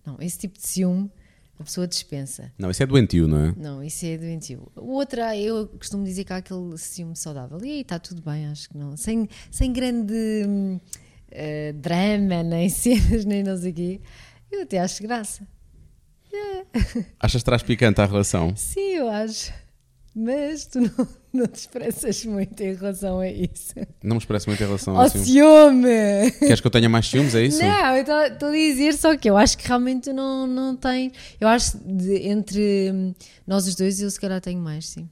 [0.05, 1.09] Não, esse tipo de ciúme
[1.59, 2.51] a pessoa dispensa.
[2.57, 3.53] Não, isso é doentio, não é?
[3.55, 4.71] Não, isso é doentio.
[4.75, 7.59] O outro, ah, eu costumo dizer que há aquele ciúme saudável.
[7.63, 8.97] E aí está tudo bem, acho que não.
[8.97, 10.13] Sem, sem grande
[11.31, 14.01] eh, drama, nem cenas, nem não sei o quê.
[14.51, 15.47] Eu até acho graça.
[17.19, 18.55] Achas que traz picante à relação?
[18.55, 19.53] Sim, eu acho.
[20.15, 23.73] Mas tu não, não te expressas muito em relação a isso.
[24.03, 25.27] Não me expresso muito em relação Ó a ciúmes.
[25.27, 26.31] ciúme!
[26.39, 27.33] Queres que eu tenha mais ciúmes?
[27.33, 27.59] É isso?
[27.61, 31.13] Não, eu estou a dizer só que eu acho que realmente tu não, não tens.
[31.41, 33.13] Eu acho de, entre
[33.47, 35.09] nós os dois, eu se calhar tenho mais, sim.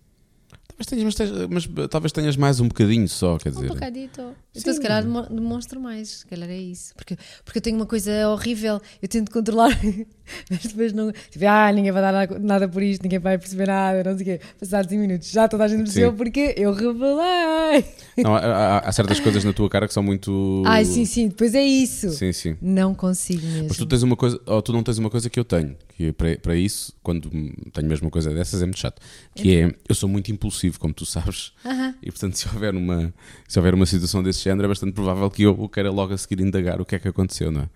[0.68, 3.68] Talvez tenhas, mas, tens- mas talvez tenhas mais um bocadinho só, quer Um dizer.
[3.68, 4.22] bocadito.
[4.56, 4.74] Então, Sim.
[4.74, 6.96] se calhar demo- demonstro mais, se calhar é isso.
[6.96, 9.70] Porque, porque eu tenho uma coisa horrível, eu tento controlar,
[10.50, 11.12] mas depois não.
[11.30, 14.40] Tipo, ah, ninguém vai dar nada, por isto, ninguém vai perceber nada, não sei o
[14.40, 14.46] quê.
[14.60, 17.86] Passados 5 minutos, já toda a gente percebeu porque eu revelei.
[18.18, 20.64] Não, há, há- certas coisas na tua cara que são muito.
[20.66, 22.10] Ai, sim, sim, depois é isso.
[22.12, 22.58] Sim, sim.
[22.62, 23.68] Não consigo mesmo.
[23.70, 26.12] Mas tu tens uma coisa, ou tu não tens uma coisa que eu tenho, que
[26.12, 27.30] para, para isso, quando
[27.74, 29.02] tenho mesmo uma coisa dessas, é muito chato.
[29.34, 31.96] Que é, eu sou muito impulsivo, como tu sabes, Aham.
[32.04, 33.14] e portanto, se houver uma,
[33.48, 36.42] se houver uma situação desse género, é bastante provável que eu queira logo a seguir
[36.42, 37.70] indagar o que é que aconteceu, não é?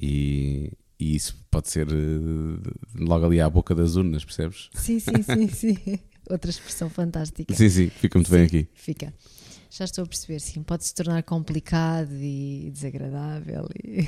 [0.00, 4.68] E, e isso pode ser eh, logo ali à boca das urnas, percebes?
[4.74, 5.98] Sim, sim, sim, sim.
[6.28, 7.54] Outra expressão fantástica.
[7.54, 8.68] Sim, sim, fica muito bem aqui.
[8.74, 9.14] Fica.
[9.70, 10.62] Já estou a perceber, sim.
[10.62, 13.68] Pode se tornar complicado e desagradável.
[13.82, 14.06] E...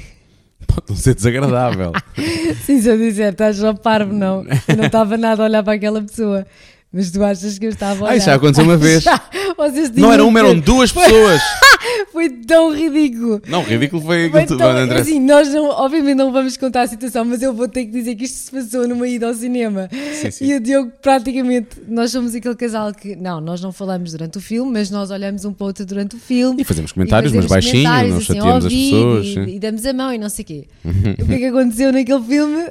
[0.67, 1.93] Pode não ser desagradável.
[2.67, 4.45] Sim, se eu disser, estás só parvo, não.
[4.69, 6.47] Eu não estava nada a olhar para aquela pessoa.
[6.93, 8.13] Mas tu achas que eu estava a olhar?
[8.13, 9.03] Ah, isso já aconteceu uma vez.
[9.05, 9.21] Já.
[9.57, 11.41] Vocês não era uma, eram duas pessoas.
[12.13, 13.41] Foi tão ridículo.
[13.47, 14.59] Não, ridículo foi aquilo.
[14.59, 15.01] Não, André.
[15.01, 18.17] assim, nós não, obviamente não vamos contar a situação, mas eu vou ter que dizer
[18.17, 19.89] que isto se passou numa ida ao cinema.
[20.15, 20.45] Sim, sim.
[20.45, 24.41] E o Diogo, praticamente, nós somos aquele casal que, não, nós não falamos durante o
[24.41, 26.61] filme, mas nós olhamos um para o outro durante o filme.
[26.61, 29.27] E fazemos comentários, E mas fazemos baixinho, comentários, não assim, chateamos ao as pessoas.
[29.27, 29.55] E, sim.
[29.55, 30.65] e damos a mão e não sei o quê.
[31.23, 32.63] o que é que aconteceu naquele filme?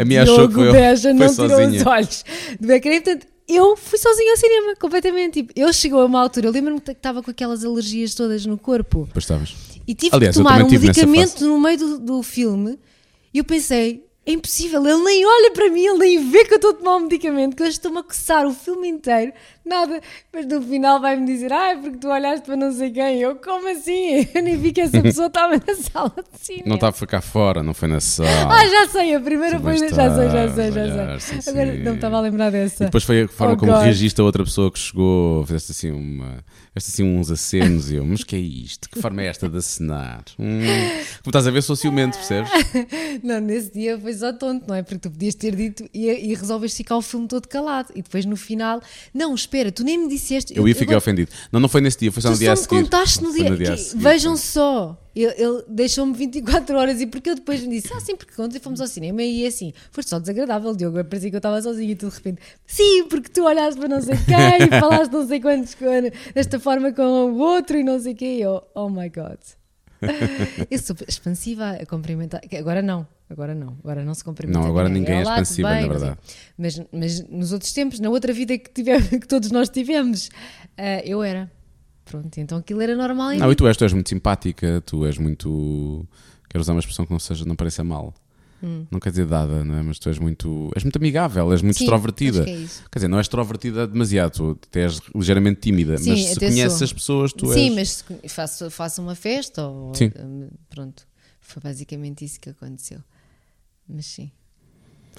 [0.00, 1.80] A minha achou Diogo Beja não tirou sozinha.
[1.80, 2.24] os olhos
[2.60, 2.92] do ecrã.
[2.92, 3.26] E, portanto,
[3.56, 5.42] eu fui sozinha ao cinema, completamente.
[5.42, 8.58] Tipo, ele chegou a uma altura, eu lembro-me que estava com aquelas alergias todas no
[8.58, 9.54] corpo Depois estavas.
[9.86, 12.78] e tive Aliás, que eu tomar um medicamento no meio do, do filme
[13.32, 16.56] e eu pensei, é impossível, ele nem olha para mim, ele nem vê que eu
[16.56, 19.32] estou a tomar um medicamento, que eu estou-me a coçar o filme inteiro,
[19.64, 20.00] nada.
[20.32, 23.20] Mas no final vai-me dizer, ah, é porque tu olhaste para não sei quem.
[23.20, 24.26] Eu, como assim?
[24.34, 26.64] Eu nem vi que essa pessoa estava na sala de cinema.
[26.68, 28.30] Não estava a ficar fora, não foi na sala.
[28.50, 29.78] Ah, já sei, a primeira Tu foi.
[29.78, 31.40] Já sei, já sei, já olhar, sei.
[31.40, 31.82] sim, Agora sim.
[31.82, 32.84] não me estava a lembrar dessa.
[32.84, 33.82] E depois foi a forma Oh, como God.
[33.82, 38.04] reagiste a outra pessoa que chegou, fizeste assim, uma, fizeste assim uns acenos e eu,
[38.04, 38.88] mas que é isto?
[38.90, 40.24] Que forma é esta de acenar?
[40.38, 40.60] Hum.
[41.22, 42.50] Como estás a ver, sou ciumento, percebes?
[43.22, 44.82] Não, nesse dia foi só tonto, não é?
[44.82, 47.90] Porque tu podias ter dito e, e resolves ficar o filme todo calado.
[47.94, 48.80] E depois no final,
[49.12, 50.56] não, espera, tu nem me disseste.
[50.56, 51.30] Eu ia ficar ofendido.
[51.50, 52.82] Não, não foi nesse dia, foi só no dia só seguir.
[52.82, 53.50] contaste no dia.
[53.50, 57.62] no dia a seguir, vejam só, ele, ele deixou-me 24 horas e porque eu depois
[57.62, 61.02] me disse, ah, sim, porque ontem fomos ao cinema e assim, foi só desagradável, Diogo.
[61.04, 64.00] Parecia que eu estava sozinha e tu de repente, sim, porque tu olhaste para não
[64.00, 65.76] sei quem e falaste não sei quantos
[66.34, 68.36] desta forma com o outro e não sei o quê.
[68.36, 69.38] E eu, oh my god.
[70.70, 72.40] Eu sou expansiva a cumprimentar.
[72.40, 74.58] que Agora não, agora não, agora não se cumprimenta.
[74.58, 75.82] Não, agora ninguém é Olá, tudo expansiva, bem?
[75.82, 76.18] na verdade.
[76.56, 80.30] Mas, mas nos outros tempos, na outra vida que, tivemos, que todos nós tivemos,
[80.76, 81.50] ah, eu era.
[82.04, 83.52] Pronto, então aquilo era normal Não, mim.
[83.52, 86.06] e tu és, tu és muito simpática, tu és muito.
[86.48, 88.12] Quero usar uma expressão que não seja, não pareça mal.
[88.90, 89.82] Não quer dizer dada, não é?
[89.82, 90.70] Mas tu és muito.
[90.76, 91.78] És muito amigável, és muito Hum.
[91.78, 92.38] Sim, extrovertida.
[92.42, 92.82] acho que é isso.
[92.90, 96.72] Quer dizer, não és extrovertida demasiado, tu até és ligeiramente tímida, Sim, mas se conheces
[96.78, 96.84] sou.
[96.84, 97.74] as pessoas, tu Sim, és.
[97.74, 99.94] mas se conhe- faço, faço uma festa ou.
[99.94, 100.12] Sim.
[100.18, 101.06] hum, Pronto,
[101.40, 103.00] foi basicamente isso que aconteceu.
[103.88, 104.30] Mas sim.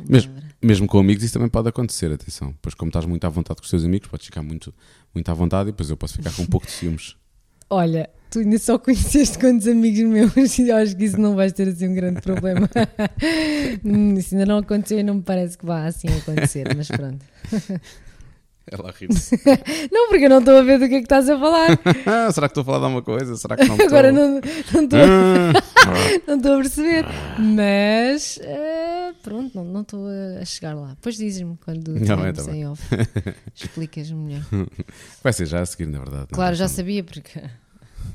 [0.07, 2.55] Mesmo, mesmo com amigos, isso também pode acontecer, atenção.
[2.61, 4.73] Pois, como estás muito à vontade com os teus amigos, podes ficar muito,
[5.13, 7.15] muito à vontade e depois eu posso ficar com um pouco de ciúmes.
[7.69, 11.67] Olha, tu ainda só conheceste quantos amigos meus e acho que isso não vais ter
[11.67, 12.67] assim um grande problema.
[14.17, 17.23] Isso ainda não aconteceu e não me parece que vá assim acontecer, mas pronto.
[18.71, 19.37] Ela ri-se.
[19.91, 21.77] Não, porque eu não estou a ver do que é que estás a falar.
[22.05, 23.35] Ah, será que estou a falar de alguma coisa?
[23.35, 23.87] Será que não estou?
[23.87, 27.05] Agora não estou Ah, não estou a perceber.
[27.37, 30.05] Mas eh, pronto, não estou
[30.39, 30.89] a chegar lá.
[30.91, 32.81] Depois dizes-me quando Não, tivermos é, tá em off.
[33.53, 34.45] Explicas-me melhor.
[35.21, 36.17] Vai ser já a seguir, na verdade.
[36.17, 36.35] não é?
[36.35, 37.41] Claro, já sabia porque.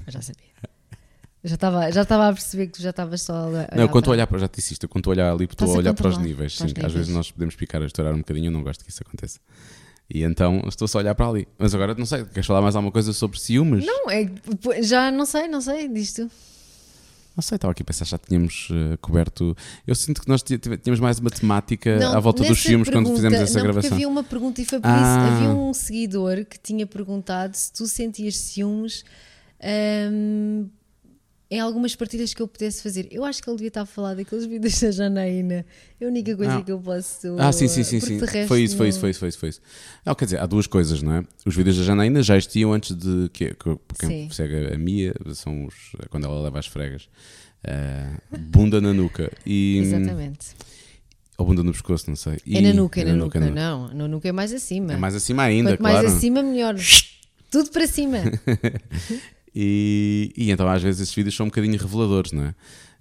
[0.07, 0.47] Eu já sabia.
[1.45, 3.69] Eu já estava já estava a perceber que tu já estavas só a olhar.
[3.77, 5.95] Não, quando para- olhar para, já te disse isto, quando olhar ali, estou a olhar
[5.95, 6.57] para os níveis.
[6.57, 7.09] para Sim, às vezes níveis.
[7.17, 9.39] nós podemos picar a estourar um bocadinho, eu não gosto que isso aconteça.
[10.13, 11.47] E então estou só a olhar para ali.
[11.59, 13.85] Mas agora não sei, queres falar mais alguma coisa sobre ciúmes?
[13.87, 14.29] Não, é
[14.83, 16.31] já não sei, não sei, diz tu.
[17.37, 19.55] Não sei, estava aqui a pensar, já tínhamos eh, coberto.
[19.87, 23.17] Eu sinto que nós tínhamos mais uma temática Não, à volta dos ciúmes quando pergunta-
[23.17, 23.93] fizemos essa não, gravação.
[23.93, 24.97] havia uma pergunta e foi por Ah.
[24.97, 25.35] isso.
[25.45, 29.05] Havia um seguidor que tinha perguntado se tu sentias ciúmes
[29.63, 30.69] hum,
[31.49, 33.07] em algumas partilhas que eu pudesse fazer.
[33.11, 35.65] Eu acho que ele devia estar a falar daqueles vídeos da Janaína.
[36.01, 36.63] É a única coisa Ah.
[36.63, 37.37] que eu posso.
[37.39, 38.19] Ah, sim, sim, sim, sim.
[38.49, 39.61] Foi isso, foi não- isso, foi isso, foi isso, foi isso.
[40.05, 41.25] Não, quer dizer, há duas coisas, não é?
[41.45, 44.31] Os vídeos da Janaína já existiam antes de que, que quem Sim.
[44.31, 45.75] segue a Mia são os
[46.11, 47.09] quando ela leva as fregas.
[47.65, 50.49] Ah, bunda na nuca e Exatamente.
[51.39, 52.35] ou bunda no pescoço, não sei.
[52.35, 53.39] É E- na nuca, é na na nuca.
[53.39, 53.55] é nuca.
[53.55, 54.93] Não, na nuca é mais acima.
[54.95, 55.97] É mais acima ainda, Quanto claro.
[56.07, 56.75] mais acima, melhor.
[57.51, 58.19] Tudo para cima.
[59.59, 62.55] E, e então às vezes esses vídeos são um bocadinho reveladores, não é?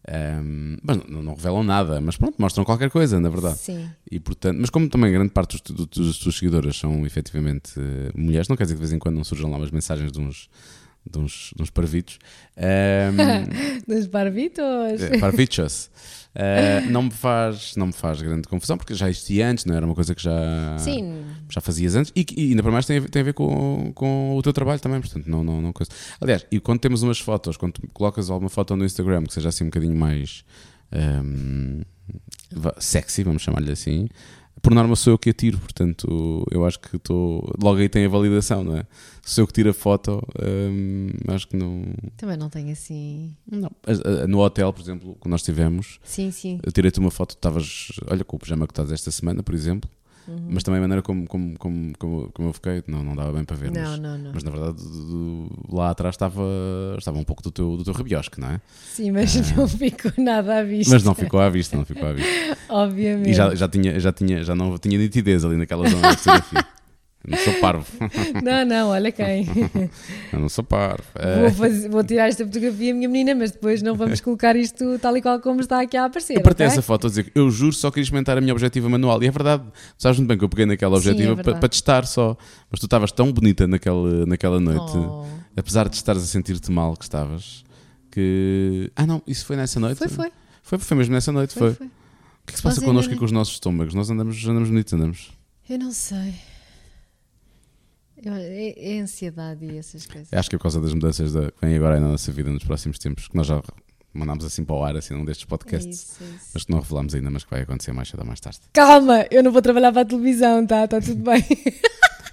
[0.07, 3.57] Ahm, mas não, não revelam nada, mas pronto, mostram qualquer coisa, na verdade.
[3.57, 3.89] Sim.
[4.09, 7.73] E portanto, mas como também grande parte dos, dos, seguidoras são efetivamente
[8.15, 10.19] mulheres, não quer dizer que de vez em quando não surjam lá umas mensagens de
[10.21, 10.47] uns,
[11.09, 12.17] de uns, de uns parvitos.
[12.57, 14.63] Ahm, Dos barbitos.
[15.01, 15.89] eh, parvichos.
[16.33, 19.85] Eh, não, me faz, não me faz grande confusão, porque já existia antes, não era
[19.85, 21.23] uma coisa que já, Sim.
[21.49, 23.91] já fazias antes e, e ainda para mais tem a ver, tem a ver com,
[23.95, 25.89] com o teu trabalho também, portanto, não, não, não coisa.
[26.19, 29.63] Aliás, e quando temos umas fotos, quando colocas alguma foto no Instagram que seja assim
[29.63, 30.43] um bocadinho mais
[32.51, 34.07] vá, sexy, vamos chamar-lhe assim,
[34.65, 37.54] por norma sou eu que a tiro, portanto, eu acho que estou.
[37.62, 38.86] Logo aí tem a validação, não é?
[39.23, 41.84] Sou eu que tiro a foto, ahm, acho que não.
[42.17, 43.36] Também não tenho assim.
[43.51, 43.69] não.
[43.86, 46.60] A- No hotel, por exemplo, que nós tivemos, Sim, sim.
[46.63, 49.89] eu tirei-te uma foto, estavas, olha, com o pijama que estás esta semana, por exemplo,
[50.27, 50.47] Uhum.
[50.49, 53.43] mas também a maneira como, como, como, como, como eu fiquei, não, não dava bem
[53.43, 53.71] para ver.
[53.71, 54.31] Não, mas, não, não.
[54.33, 56.43] mas na verdade, do- do- lá atrás estava,
[56.97, 58.61] estava um pouco do teu, do teu rabiosque, não é?
[58.91, 60.93] Sim, mas não ficou nada à vista.
[60.93, 62.57] Mas não ficou à vista, não ficou à vista.
[62.69, 63.29] Obviamente.
[63.29, 66.65] E já, já, tinha, já, tinha, já não tinha nitidez ali naquela zona da fotografia.
[67.27, 67.85] Eu não sou parvo.
[68.43, 69.47] Não, não, olha quem.
[70.31, 71.03] Eu não sou parvo.
[71.13, 74.99] vou, É, fazer- vou tirar esta fotografia, minha menina, mas depois não vamos colocar isto
[74.99, 76.35] tal e qual como está aqui a aparecer.
[76.38, 76.73] eu partei ok?
[76.73, 79.21] essa foto a dizer que eu juro só queria experimentar a minha objetiva manual.
[79.23, 79.63] E é verdade,
[79.97, 82.38] sabes muito bem que eu peguei naquela Sim, é objetiva para, testar só.
[82.69, 85.25] Mas tu estavas tão bonita naquela, naquela noite, Oh.
[85.57, 87.63] apesar de estares a sentir-te mal que estavas,
[88.11, 88.91] que.
[88.95, 89.97] Ah, não, isso foi nessa noite?
[89.97, 90.31] Foi, foi.
[90.61, 91.73] Foi, foi mesmo nessa noite, foi.
[91.73, 91.88] foi, foi.
[91.88, 91.89] O
[92.45, 93.93] que é que se passa Nós connosco e com os nossos estômagos?
[93.95, 95.32] Nós andamos, andamos bonitos, andamos.
[95.67, 96.36] Eu não sei.
[98.24, 100.28] É, é ansiedade e essas coisas.
[100.32, 102.63] Acho que é por causa das mudanças da- que vêm agora na nossa vida nos
[102.63, 103.61] próximos tempos, que nós já
[104.13, 106.49] mandámos assim para o ar, assim, num destes É podcasts, isso, é isso.
[106.53, 108.59] mas que não revelámos ainda, mas que vai acontecer mais cedo ou mais tarde.
[108.74, 110.86] Calma, eu não vou trabalhar para a televisão, tá?
[110.86, 111.43] Está tudo bem.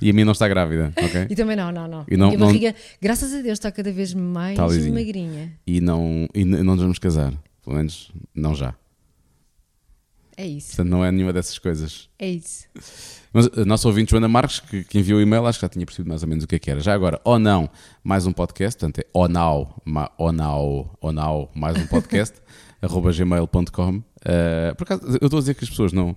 [0.01, 1.26] E a minha não está grávida, ok?
[1.30, 2.05] E também não, não, não.
[2.09, 4.95] E não- a minha não- barriga, graças a Deus, está cada vez mais Está lisinha.
[4.95, 5.53] magrinha.
[5.66, 7.33] E não, e não nos vamos casar,
[7.64, 8.74] pelo menos não já.
[10.37, 12.09] É isso, Portanto, não é nenhuma dessas coisas.
[12.18, 12.66] é isso.
[13.35, 15.85] Mas a nossa ouvinte Joana Marques, que, que enviou o e-mail, acho que já tinha
[15.87, 16.80] percebido mais ou menos o que é que era.
[16.80, 17.68] Já agora, ou não,
[18.05, 22.35] mais um podcast, portanto é ou now, ma, ou now, ou now, mais um podcast,
[22.83, 24.03] arroba gmail.com.
[24.24, 26.14] Eh, por acaso, eu estou a dizer que as pessoas não,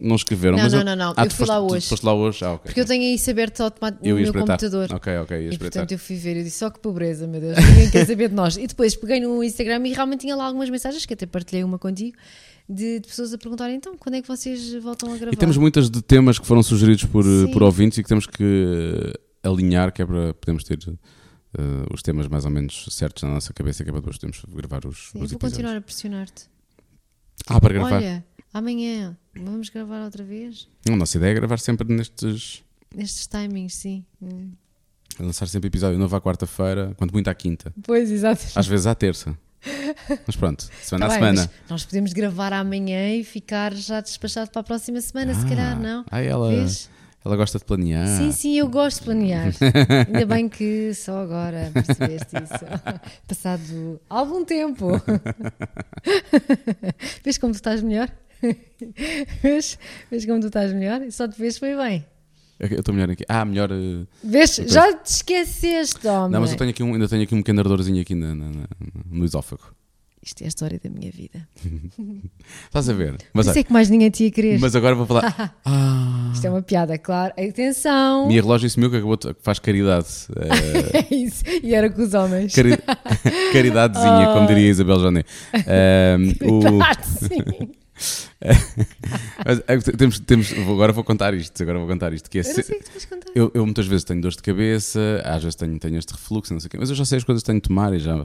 [0.00, 0.56] não escreveram.
[0.56, 1.14] Não, mas não, eu, não, não.
[1.16, 1.88] Ah, Eu fui lá hoje.
[1.88, 2.44] foste lá hoje?
[2.44, 2.64] Ah, ok.
[2.64, 4.58] Porque eu tenho isso aberto automaticamente no meu espreitar.
[4.58, 4.96] computador.
[4.96, 5.70] Ok, ok, ia E espreitar.
[5.82, 8.34] portanto eu fui ver e disse, só que pobreza, meu Deus, ninguém quer saber de
[8.34, 8.56] nós.
[8.56, 11.78] E depois peguei no Instagram e realmente tinha lá algumas mensagens, que até partilhei uma
[11.78, 12.16] contigo,
[12.68, 15.32] de, de pessoas a perguntarem, então, quando é que vocês voltam a gravar?
[15.32, 17.52] E temos muitas de temas que foram sugeridos por, eh, Sim.
[17.52, 22.02] por ouvintes e que temos que eh, alinhar, que é para podermos ter eh, os
[22.02, 25.10] temas mais ou menos certos na nossa cabeça, que é para depois podermos gravar os,
[25.10, 26.48] Sim, os vou continuar a pressionar-te.
[27.46, 27.96] Ah, para gravar?
[27.96, 30.68] Olha, amanhã vamos gravar outra vez?
[30.88, 32.64] A nossa ideia é gravar sempre nestes.
[32.94, 34.04] Nestes timings, sim.
[34.20, 34.52] Hum.
[35.20, 37.72] lançar sempre episódio novo à quarta-feira, quanto muito à quinta.
[37.82, 38.44] Pois, exato.
[38.54, 39.38] Às vezes à terça.
[40.26, 41.50] Mas pronto, semana Tá a bem, semana.
[41.68, 45.80] nós podemos gravar amanhã e ficar já despachado para a próxima semana, se Ah, calhar,
[45.80, 46.04] não?
[46.10, 46.88] Ah, ela, Vês?
[47.24, 48.06] ela gosta de planear.
[48.06, 49.52] Sim, sim, eu gosto de planear.
[50.06, 52.64] Ainda bem que só agora percebeste isso.
[53.26, 54.88] Passado algum tempo.
[57.24, 58.10] Vês como tu estás melhor?
[59.42, 59.78] Vês?
[60.10, 61.00] Vês como tu estás melhor?
[61.10, 62.04] Só te vês foi bem.
[62.58, 63.24] Eu estou melhor aqui.
[63.28, 63.68] Ah, melhor.
[64.24, 64.58] Vês?
[64.58, 64.68] Ok.
[64.68, 66.30] Já te esqueceste, homem.
[66.32, 68.48] Não, mas eu tenho aqui um, ainda tenho aqui um pequeno ardorzinho aqui na- na-
[68.50, 68.66] na-
[69.10, 69.62] no esófago.
[70.22, 71.46] Isto é a história da minha vida.
[72.64, 73.16] Estás a ver?
[73.32, 74.58] Mas, sei que mais ninguém te ia querer.
[74.58, 75.54] mas agora vou falar.
[75.64, 77.32] Ah, Isto é uma piada, claro.
[77.38, 78.26] Atenção!
[78.26, 80.06] minha relógio disse meu que acabou de- faz caridade.
[80.34, 81.44] Eh, É isso.
[81.62, 82.52] E era com os homens.
[82.54, 82.78] cari-
[83.52, 85.24] caridadezinha, como diria Isabel Jané.
[85.52, 87.68] Ehm, o- eh,
[89.96, 91.62] temos, temos, vou- agora vou contar isto.
[91.62, 92.30] Agora vou contar isto.
[92.30, 92.80] Que é Eu se-.
[93.34, 96.60] Eu, eu muitas vezes tenho dores de cabeça, às vezes tenho, tenho este refluxo, não
[96.60, 98.24] sei o quê, mas eu já sei as coisas que tenho de tomar e já.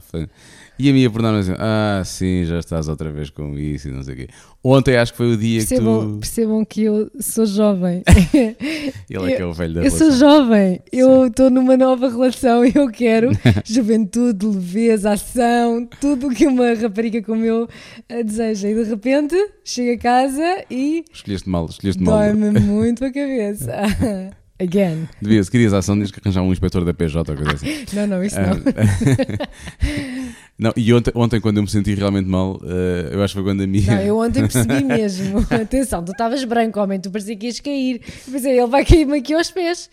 [0.78, 4.02] E a minha perdão assim, ah, sim, já estás outra vez com isso e não
[4.02, 4.28] sei o quê.
[4.64, 6.18] Ontem acho que foi o dia Percebam, que tu.
[6.20, 8.02] percebam que eu sou jovem.
[9.10, 10.18] Ele é que é o velho da eu sou relação.
[10.46, 10.80] jovem.
[10.90, 13.30] Eu estou numa nova relação e eu quero
[13.66, 17.68] juventude, leveza, ação, tudo o que uma rapariga como eu
[18.08, 18.68] eh, deseja.
[18.70, 22.18] E de repente chego a casa e Escolheste mal, escolheste mal.
[22.18, 23.72] dói-me muito a cabeça.
[24.60, 25.08] Again.
[25.20, 27.84] Devia, se querias ação, tinhas que arranjar um inspetor da PJ ou coisa assim.
[27.96, 28.50] Não, não, isso não.
[28.52, 29.48] Ah,
[30.56, 33.50] não, e ontem, ontem, quando eu me senti realmente mal, eh, eu acho que foi
[33.50, 33.96] quando a minha.
[33.96, 35.44] Não, eu ontem percebi mesmo.
[35.50, 38.02] Atenção, tu estavas branco, homem, tu parecia que ias cair.
[38.26, 39.90] Eu pensei, ele vai cair-me aqui aos pés.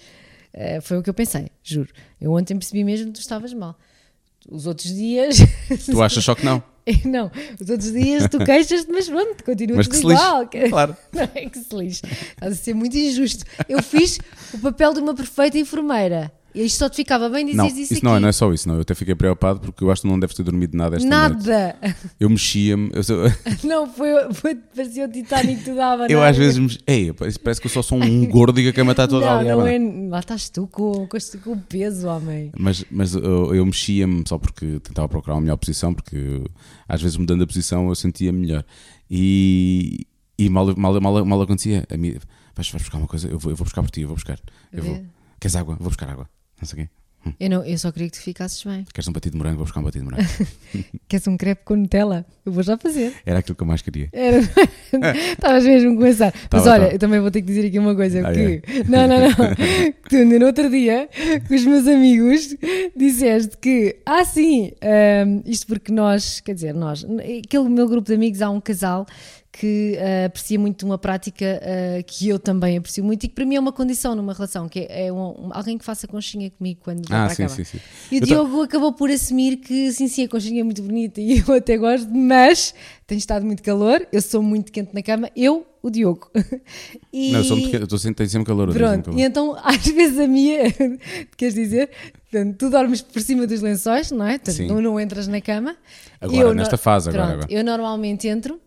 [0.54, 1.90] Eh, foi o que eu pensei, juro.
[2.22, 3.76] Eu ontem percebi mesmo que tu estavas mal.
[4.48, 5.38] Os outros dias.
[5.86, 6.62] Tu achas só que não?
[7.06, 10.26] não, os outros dias tu queixas-te, mas pronto, continua Mas que tudo se lixe.
[10.26, 10.50] igual.
[10.70, 10.98] Claro.
[11.14, 12.02] Não é que se lixe.
[12.06, 13.44] Estás a ser muito injusto.
[13.68, 14.20] Eu fiz
[14.54, 16.32] o papel de uma perfeita enfermeira.
[16.66, 18.04] Isto só te ficava bem dizer Não, isso, isso aqui.
[18.04, 18.76] não é, não é só isso, não.
[18.76, 21.48] Eu até fiquei preocupado porque eu acho que não deves ter dormido nada esta noite.
[21.48, 21.78] Nada.
[22.20, 22.90] Eu mexia-me.
[22.94, 23.18] Eu, sou-
[23.64, 26.08] Não, foi, foi, parecia o Titanic que tu dava.
[26.08, 26.30] eu nada.
[26.32, 26.58] às vezes.
[26.60, 29.26] me- Ei, parece que eu só sou um gordo e que a cama está toda
[29.26, 29.80] não, ali.
[29.80, 30.10] não é.
[30.10, 32.52] Lá estás tu com, com, este- com o peso, homem.
[32.58, 36.44] Mas, mas eu, eu mexia-me só porque tentava procurar uma melhor posição, porque
[36.88, 38.66] às vezes mudando a posição eu sentia melhor.
[39.10, 40.06] E,
[40.38, 41.86] e mal, mal, mal, mal acontecia.
[41.90, 42.12] A mim,
[42.56, 44.40] vais, vais buscar uma coisa, eu vou, eu vou buscar por ti, eu vou buscar.
[44.72, 45.04] Eu vou.
[45.40, 45.76] Queres água?
[45.80, 46.30] Vou buscar água.
[46.62, 46.90] Não sei o quê.
[47.38, 48.86] Eu, não, eu só queria que tu ficasses bem.
[48.94, 49.58] Queres um batido de morango?
[49.58, 50.30] Vou buscar um batido de morango.
[51.06, 52.26] Queres um crepe com Nutella?
[52.46, 53.14] Eu vou já fazer.
[53.26, 54.08] Era aquilo que eu mais queria.
[54.14, 54.40] Era-
[55.34, 56.34] Estavas mesmo a começar.
[56.50, 56.94] Mas olha, tava.
[56.94, 58.26] eu também vou ter que dizer aqui uma coisa.
[58.26, 58.62] Ah, que...
[58.90, 59.36] Não, não, não.
[59.36, 61.10] Que tu ainda no outro dia,
[61.46, 62.56] com os meus amigos,
[62.96, 68.14] disseste que, ah, sim, ahm, isto porque nós, quer dizer, nós, aquele meu grupo de
[68.16, 69.06] amigos, há um casal
[69.52, 73.46] que ah, aprecia muito uma prática ah, que eu também aprecio muito e que para
[73.46, 76.52] mim é uma condição numa relação, que é, é um- um- alguém que faça conchinha
[76.52, 77.50] comigo quando vai Ah, a sim, cama.
[77.56, 77.80] sim, sim.
[78.12, 81.20] E o Eu Diogo acabou por assumir que sim, sim, a conchinha é muito bonita
[81.20, 82.74] e eu até gosto, mas
[83.08, 86.30] tem estado muito calor, eu sou muito quente na cama, eu, o Diogo.
[87.12, 88.68] E, Não, eu sou muito, eu estou sempre, tenho sempre calor.
[88.70, 89.20] eu Pronto, calor.
[89.20, 90.72] e então às vezes a minha,
[91.36, 91.90] queres dizer,
[92.30, 94.38] portanto, tu dormes por cima dos lençóis, não é?
[94.38, 94.68] Portanto, Sim.
[94.68, 95.76] não, não entras na cama.
[96.22, 97.52] Agora, Eu nesta fase, agora, pronto, agora.
[97.52, 98.60] Eu normalmente entro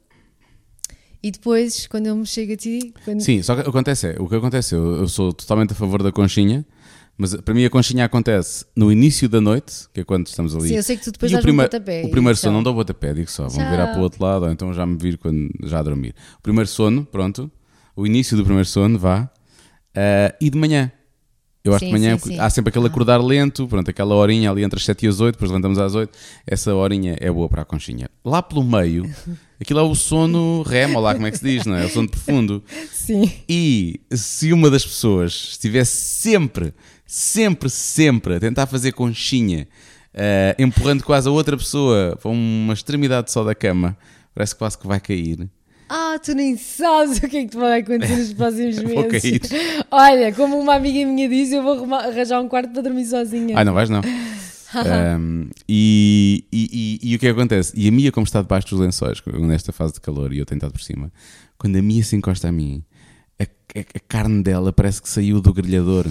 [1.23, 4.29] e depois, quando eu me chego a ti, quando, Sim, só que acontece é, o
[4.29, 6.65] que acontece, eu, eu sou totalmente a favor da conchinha,
[7.17, 10.69] mas para mim a conchinha acontece no início da noite, que é quando estamos ali.
[10.69, 12.63] Sim, eu sei que tu depois o, dás um primeiro- pontapé o primeiro sono não
[12.63, 15.17] dou pontapé, digo só, vão virar para o outro lado, ou então já me vir
[15.19, 16.15] quando já a dormir.
[16.39, 17.51] O primeiro sono, pronto,
[17.95, 19.31] o início do primeiro sono, vá,
[19.95, 20.91] ah, e de manhã.
[21.65, 22.39] Eu acho Sim, que de manhã sim, sim.
[22.41, 22.89] há sempre aquele Ah.
[22.89, 25.95] acordar lento, pronto, aquela horinha ali entre as 7 e as 8, depois levantamos às
[25.95, 26.11] 8.
[26.45, 28.11] Essa horinha é boa para a conchinha.
[28.25, 29.09] Lá pelo meio,
[29.63, 31.83] aquilo é o sono REM, ou lá como é que se diz, não é?
[31.85, 32.63] É o sono profundo.
[32.93, 33.31] Sim.
[33.49, 36.75] E se uma das pessoas estivesse sempre,
[37.07, 39.67] sempre, sempre a tentar fazer conchinha,
[40.13, 43.97] eh, empurrando quase a outra pessoa para uma extremidade só da cama,
[44.35, 45.49] parece quase que vai cair.
[45.89, 49.23] Ah, tu nem sabes o que é que te vai acontecer nos próximos meses.
[49.23, 49.85] cair.
[49.91, 53.59] Olha, como uma amiga minha disse, eu vou arranjar um quarto para dormir sozinha.
[53.59, 54.01] Ah, não vais não.
[54.75, 57.73] Um, e, e- e- e o que é que acontece?
[57.77, 60.73] E a Mia, como está debaixo dos lençóis, nesta fase de calor, e eu tentado
[60.73, 61.13] por cima,
[61.59, 62.83] quando a Mia se encosta a mim,
[63.39, 63.47] a, a-
[63.97, 66.07] a carne dela parece que saiu do grelhador.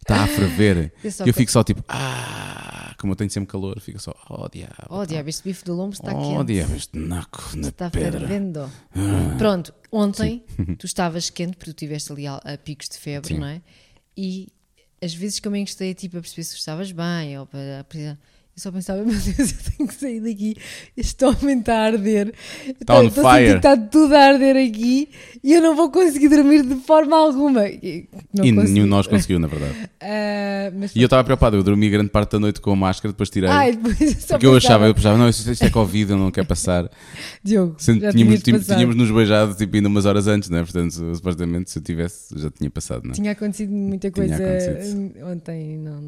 [0.00, 0.92] Está a ferver.
[1.02, 4.46] Eu E eu fico só tipo, ah, como eu tenho sempre calor, fico só, oh
[4.50, 4.74] diabo.
[4.90, 6.52] Oh, diabo, este bife do lombo está oh quente.
[6.52, 8.20] diabo, este naco na Está pedra.
[8.20, 8.70] fervendo.
[9.38, 10.44] Pronto, ontem
[10.78, 13.40] tu estavas quente porque tu estiveste ali a, a picos de febre, Sim.
[13.40, 13.62] não é?
[14.14, 14.48] E
[15.04, 17.84] as vezes que eu me encostei a ti para perceber se estavas bem ou para.
[17.88, 18.18] para-
[18.56, 20.56] Eu só pensava, meu Deus, eu tenho que sair daqui.
[20.96, 22.32] Este homem está a arder.
[22.80, 23.56] Está on Estou fire.
[23.56, 25.08] Está tudo a arder aqui
[25.42, 27.66] e eu não vou conseguir dormir de forma alguma.
[27.68, 28.72] E Não E consigo.
[28.72, 29.74] nenhum de nós conseguiu, na verdade.
[30.06, 33.10] Ah, mas E eu estava preocupado, eu dormi grande parte da noite com a máscara,
[33.12, 33.48] depois tirei.
[33.72, 36.30] Depois eu só porque eu achava, eu pensava, não, isto, isto é Covid, eu não
[36.30, 36.90] quero passar.
[37.42, 38.76] Diogo, Sendo tínhamos, tím- passado.
[38.76, 40.62] tínhamos nos beijado tipo, ainda umas horas antes, né?
[40.62, 43.14] Portanto, supostamente, se eu tivesse, já tinha passado, né?
[43.14, 45.12] Tinha acontecido muita coisa acontecido.
[45.26, 46.02] ontem, não,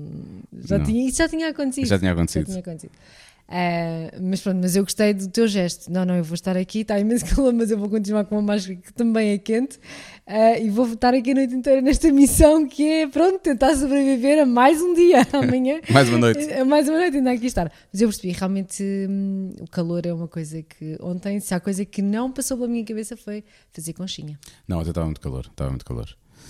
[0.62, 0.84] já Não.
[0.84, 1.86] Tinha, isso já tinha acontecido.
[1.86, 2.35] Já tinha acontecido.
[2.40, 2.92] Já tinha acontecido.
[3.48, 5.90] Ah, mas pronto, mas eu gostei do teu gesto.
[5.90, 8.42] Não, não, eu vou estar aqui, está imenso calor, mas eu vou continuar com uma
[8.42, 9.78] máscara que também é quente
[10.26, 14.42] ah, e vou estar aqui a noite inteira nesta missão que é, pronto, tentar sobreviver
[14.42, 15.80] a mais um dia amanhã.
[15.90, 16.52] Mais uma noite.
[16.52, 17.70] A mais uma noite ainda aqui estar.
[17.92, 21.84] Mas eu percebi, realmente hum, o calor é uma coisa que ontem, se há coisa
[21.84, 24.38] que não passou pela minha cabeça foi fazer conchinha.
[24.66, 26.08] Não, até estava muito calor, estava muito calor.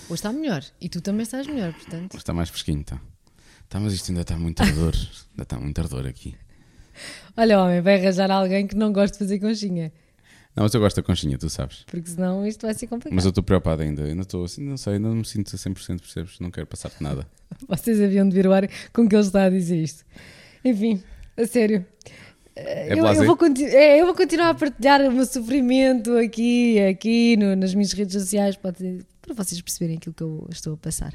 [0.09, 2.11] Hoje está melhor e tu também estás melhor, portanto.
[2.13, 2.99] Mas está mais fresquinho, tá?
[3.69, 4.93] Tá, mas isto ainda está muito ardor.
[5.31, 6.35] ainda está muito ardor aqui.
[7.35, 9.91] Olha, homem, vai arranjar alguém que não gosta de fazer conchinha,
[10.55, 11.83] Não, mas eu gosto da conchinha, tu sabes.
[11.85, 13.13] porque senão isto vai ser complicado.
[13.15, 14.03] Mas eu estou preocupado ainda.
[14.05, 16.39] Ainda estou assim, não sei, ainda não me sinto a 100%, percebes?
[16.39, 17.27] Não quero passar-te nada.
[17.67, 20.03] Vocês haviam de vir o ar com que ele está a dizer isto.
[20.65, 21.03] Enfim,
[21.37, 21.85] a sério.
[22.55, 23.21] É eu, blasé.
[23.21, 27.75] eu, vou é, eu vou continuar a partilhar o meu sofrimento aqui, aqui no- nas
[27.75, 31.13] minhas redes sociais pode- para vocês perceberem aquilo que eu estou a passar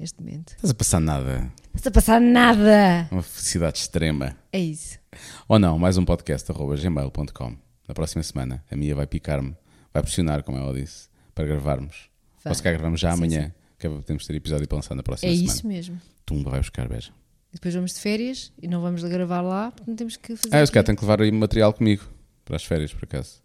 [0.00, 0.52] neste momento.
[0.54, 1.40] Estás a passar nada.
[1.40, 3.06] Não está a passar nada!
[3.12, 4.34] Uma felicidade extrema.
[4.50, 4.98] É isso.
[5.46, 7.56] Ou não, mais um podcast, arroba gmail.com.
[7.86, 9.54] Na próxima semana, a Mia vai picar-me,
[9.92, 12.08] vai pressionar, como ela disse, para gravarmos.
[12.42, 12.50] Vai.
[12.52, 15.02] Ou se calhar gravamos já Sim, amanhã, que é podemos ter episódio para lançar na
[15.02, 15.52] próxima É semana.
[15.54, 16.00] isso mesmo.
[16.24, 17.12] Tumba vai buscar, beija.
[17.50, 20.54] E depois vamos de férias e não vamos gravar lá, portanto temos que fazer.
[20.54, 22.08] Ah, eu se calhar tenho que levar aí material comigo,
[22.44, 23.42] para as férias, por acaso.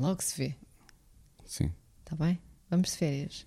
[0.00, 0.54] Logo se vê,
[1.44, 1.70] Sim.
[2.04, 2.38] está bem?
[2.70, 3.46] Vamos de férias.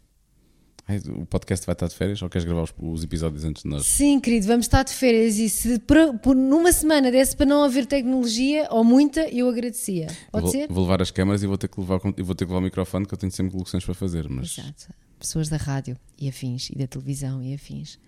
[1.18, 3.86] O podcast vai estar de férias ou queres gravar os, os episódios antes de nós?
[3.86, 7.64] Sim, querido, vamos estar de férias e se por, por- numa semana desse para não
[7.64, 10.08] haver tecnologia ou muita, eu agradecia.
[10.32, 10.68] Pode vou, ser?
[10.68, 13.06] vou levar as câmaras e vou ter que levar, vou ter que levar o microfone
[13.06, 14.28] que eu tenho sempre colocações para fazer.
[14.30, 14.94] Mas Exato.
[15.20, 18.00] Pessoas da rádio e afins e da televisão e afins.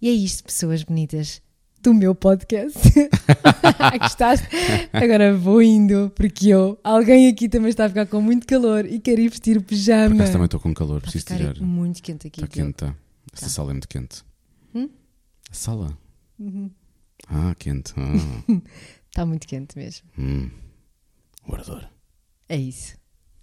[0.00, 1.40] E é isto, pessoas bonitas
[1.84, 2.78] do meu podcast.
[4.00, 4.48] Gostaste?
[4.92, 8.98] Agora vou indo, porque eu, alguém aqui também está a ficar com muito calor e
[8.98, 10.14] quer ir vestir o por pijama.
[10.16, 11.60] acaso também estou com calor, Está preciso tirar.
[11.60, 12.42] muito quente aqui.
[12.42, 12.94] Está quente, está.
[13.32, 13.52] Esta Tá.
[13.52, 14.24] sala é muito quente.
[14.74, 14.88] Hum?
[15.50, 15.98] A sala?
[16.38, 16.70] Uhum.
[17.28, 17.92] Ah, quente.
[17.96, 18.54] Ah.
[19.10, 20.06] Está muito quente mesmo.
[20.18, 20.48] hum.
[21.46, 21.86] O ardor.
[22.48, 22.94] É isso.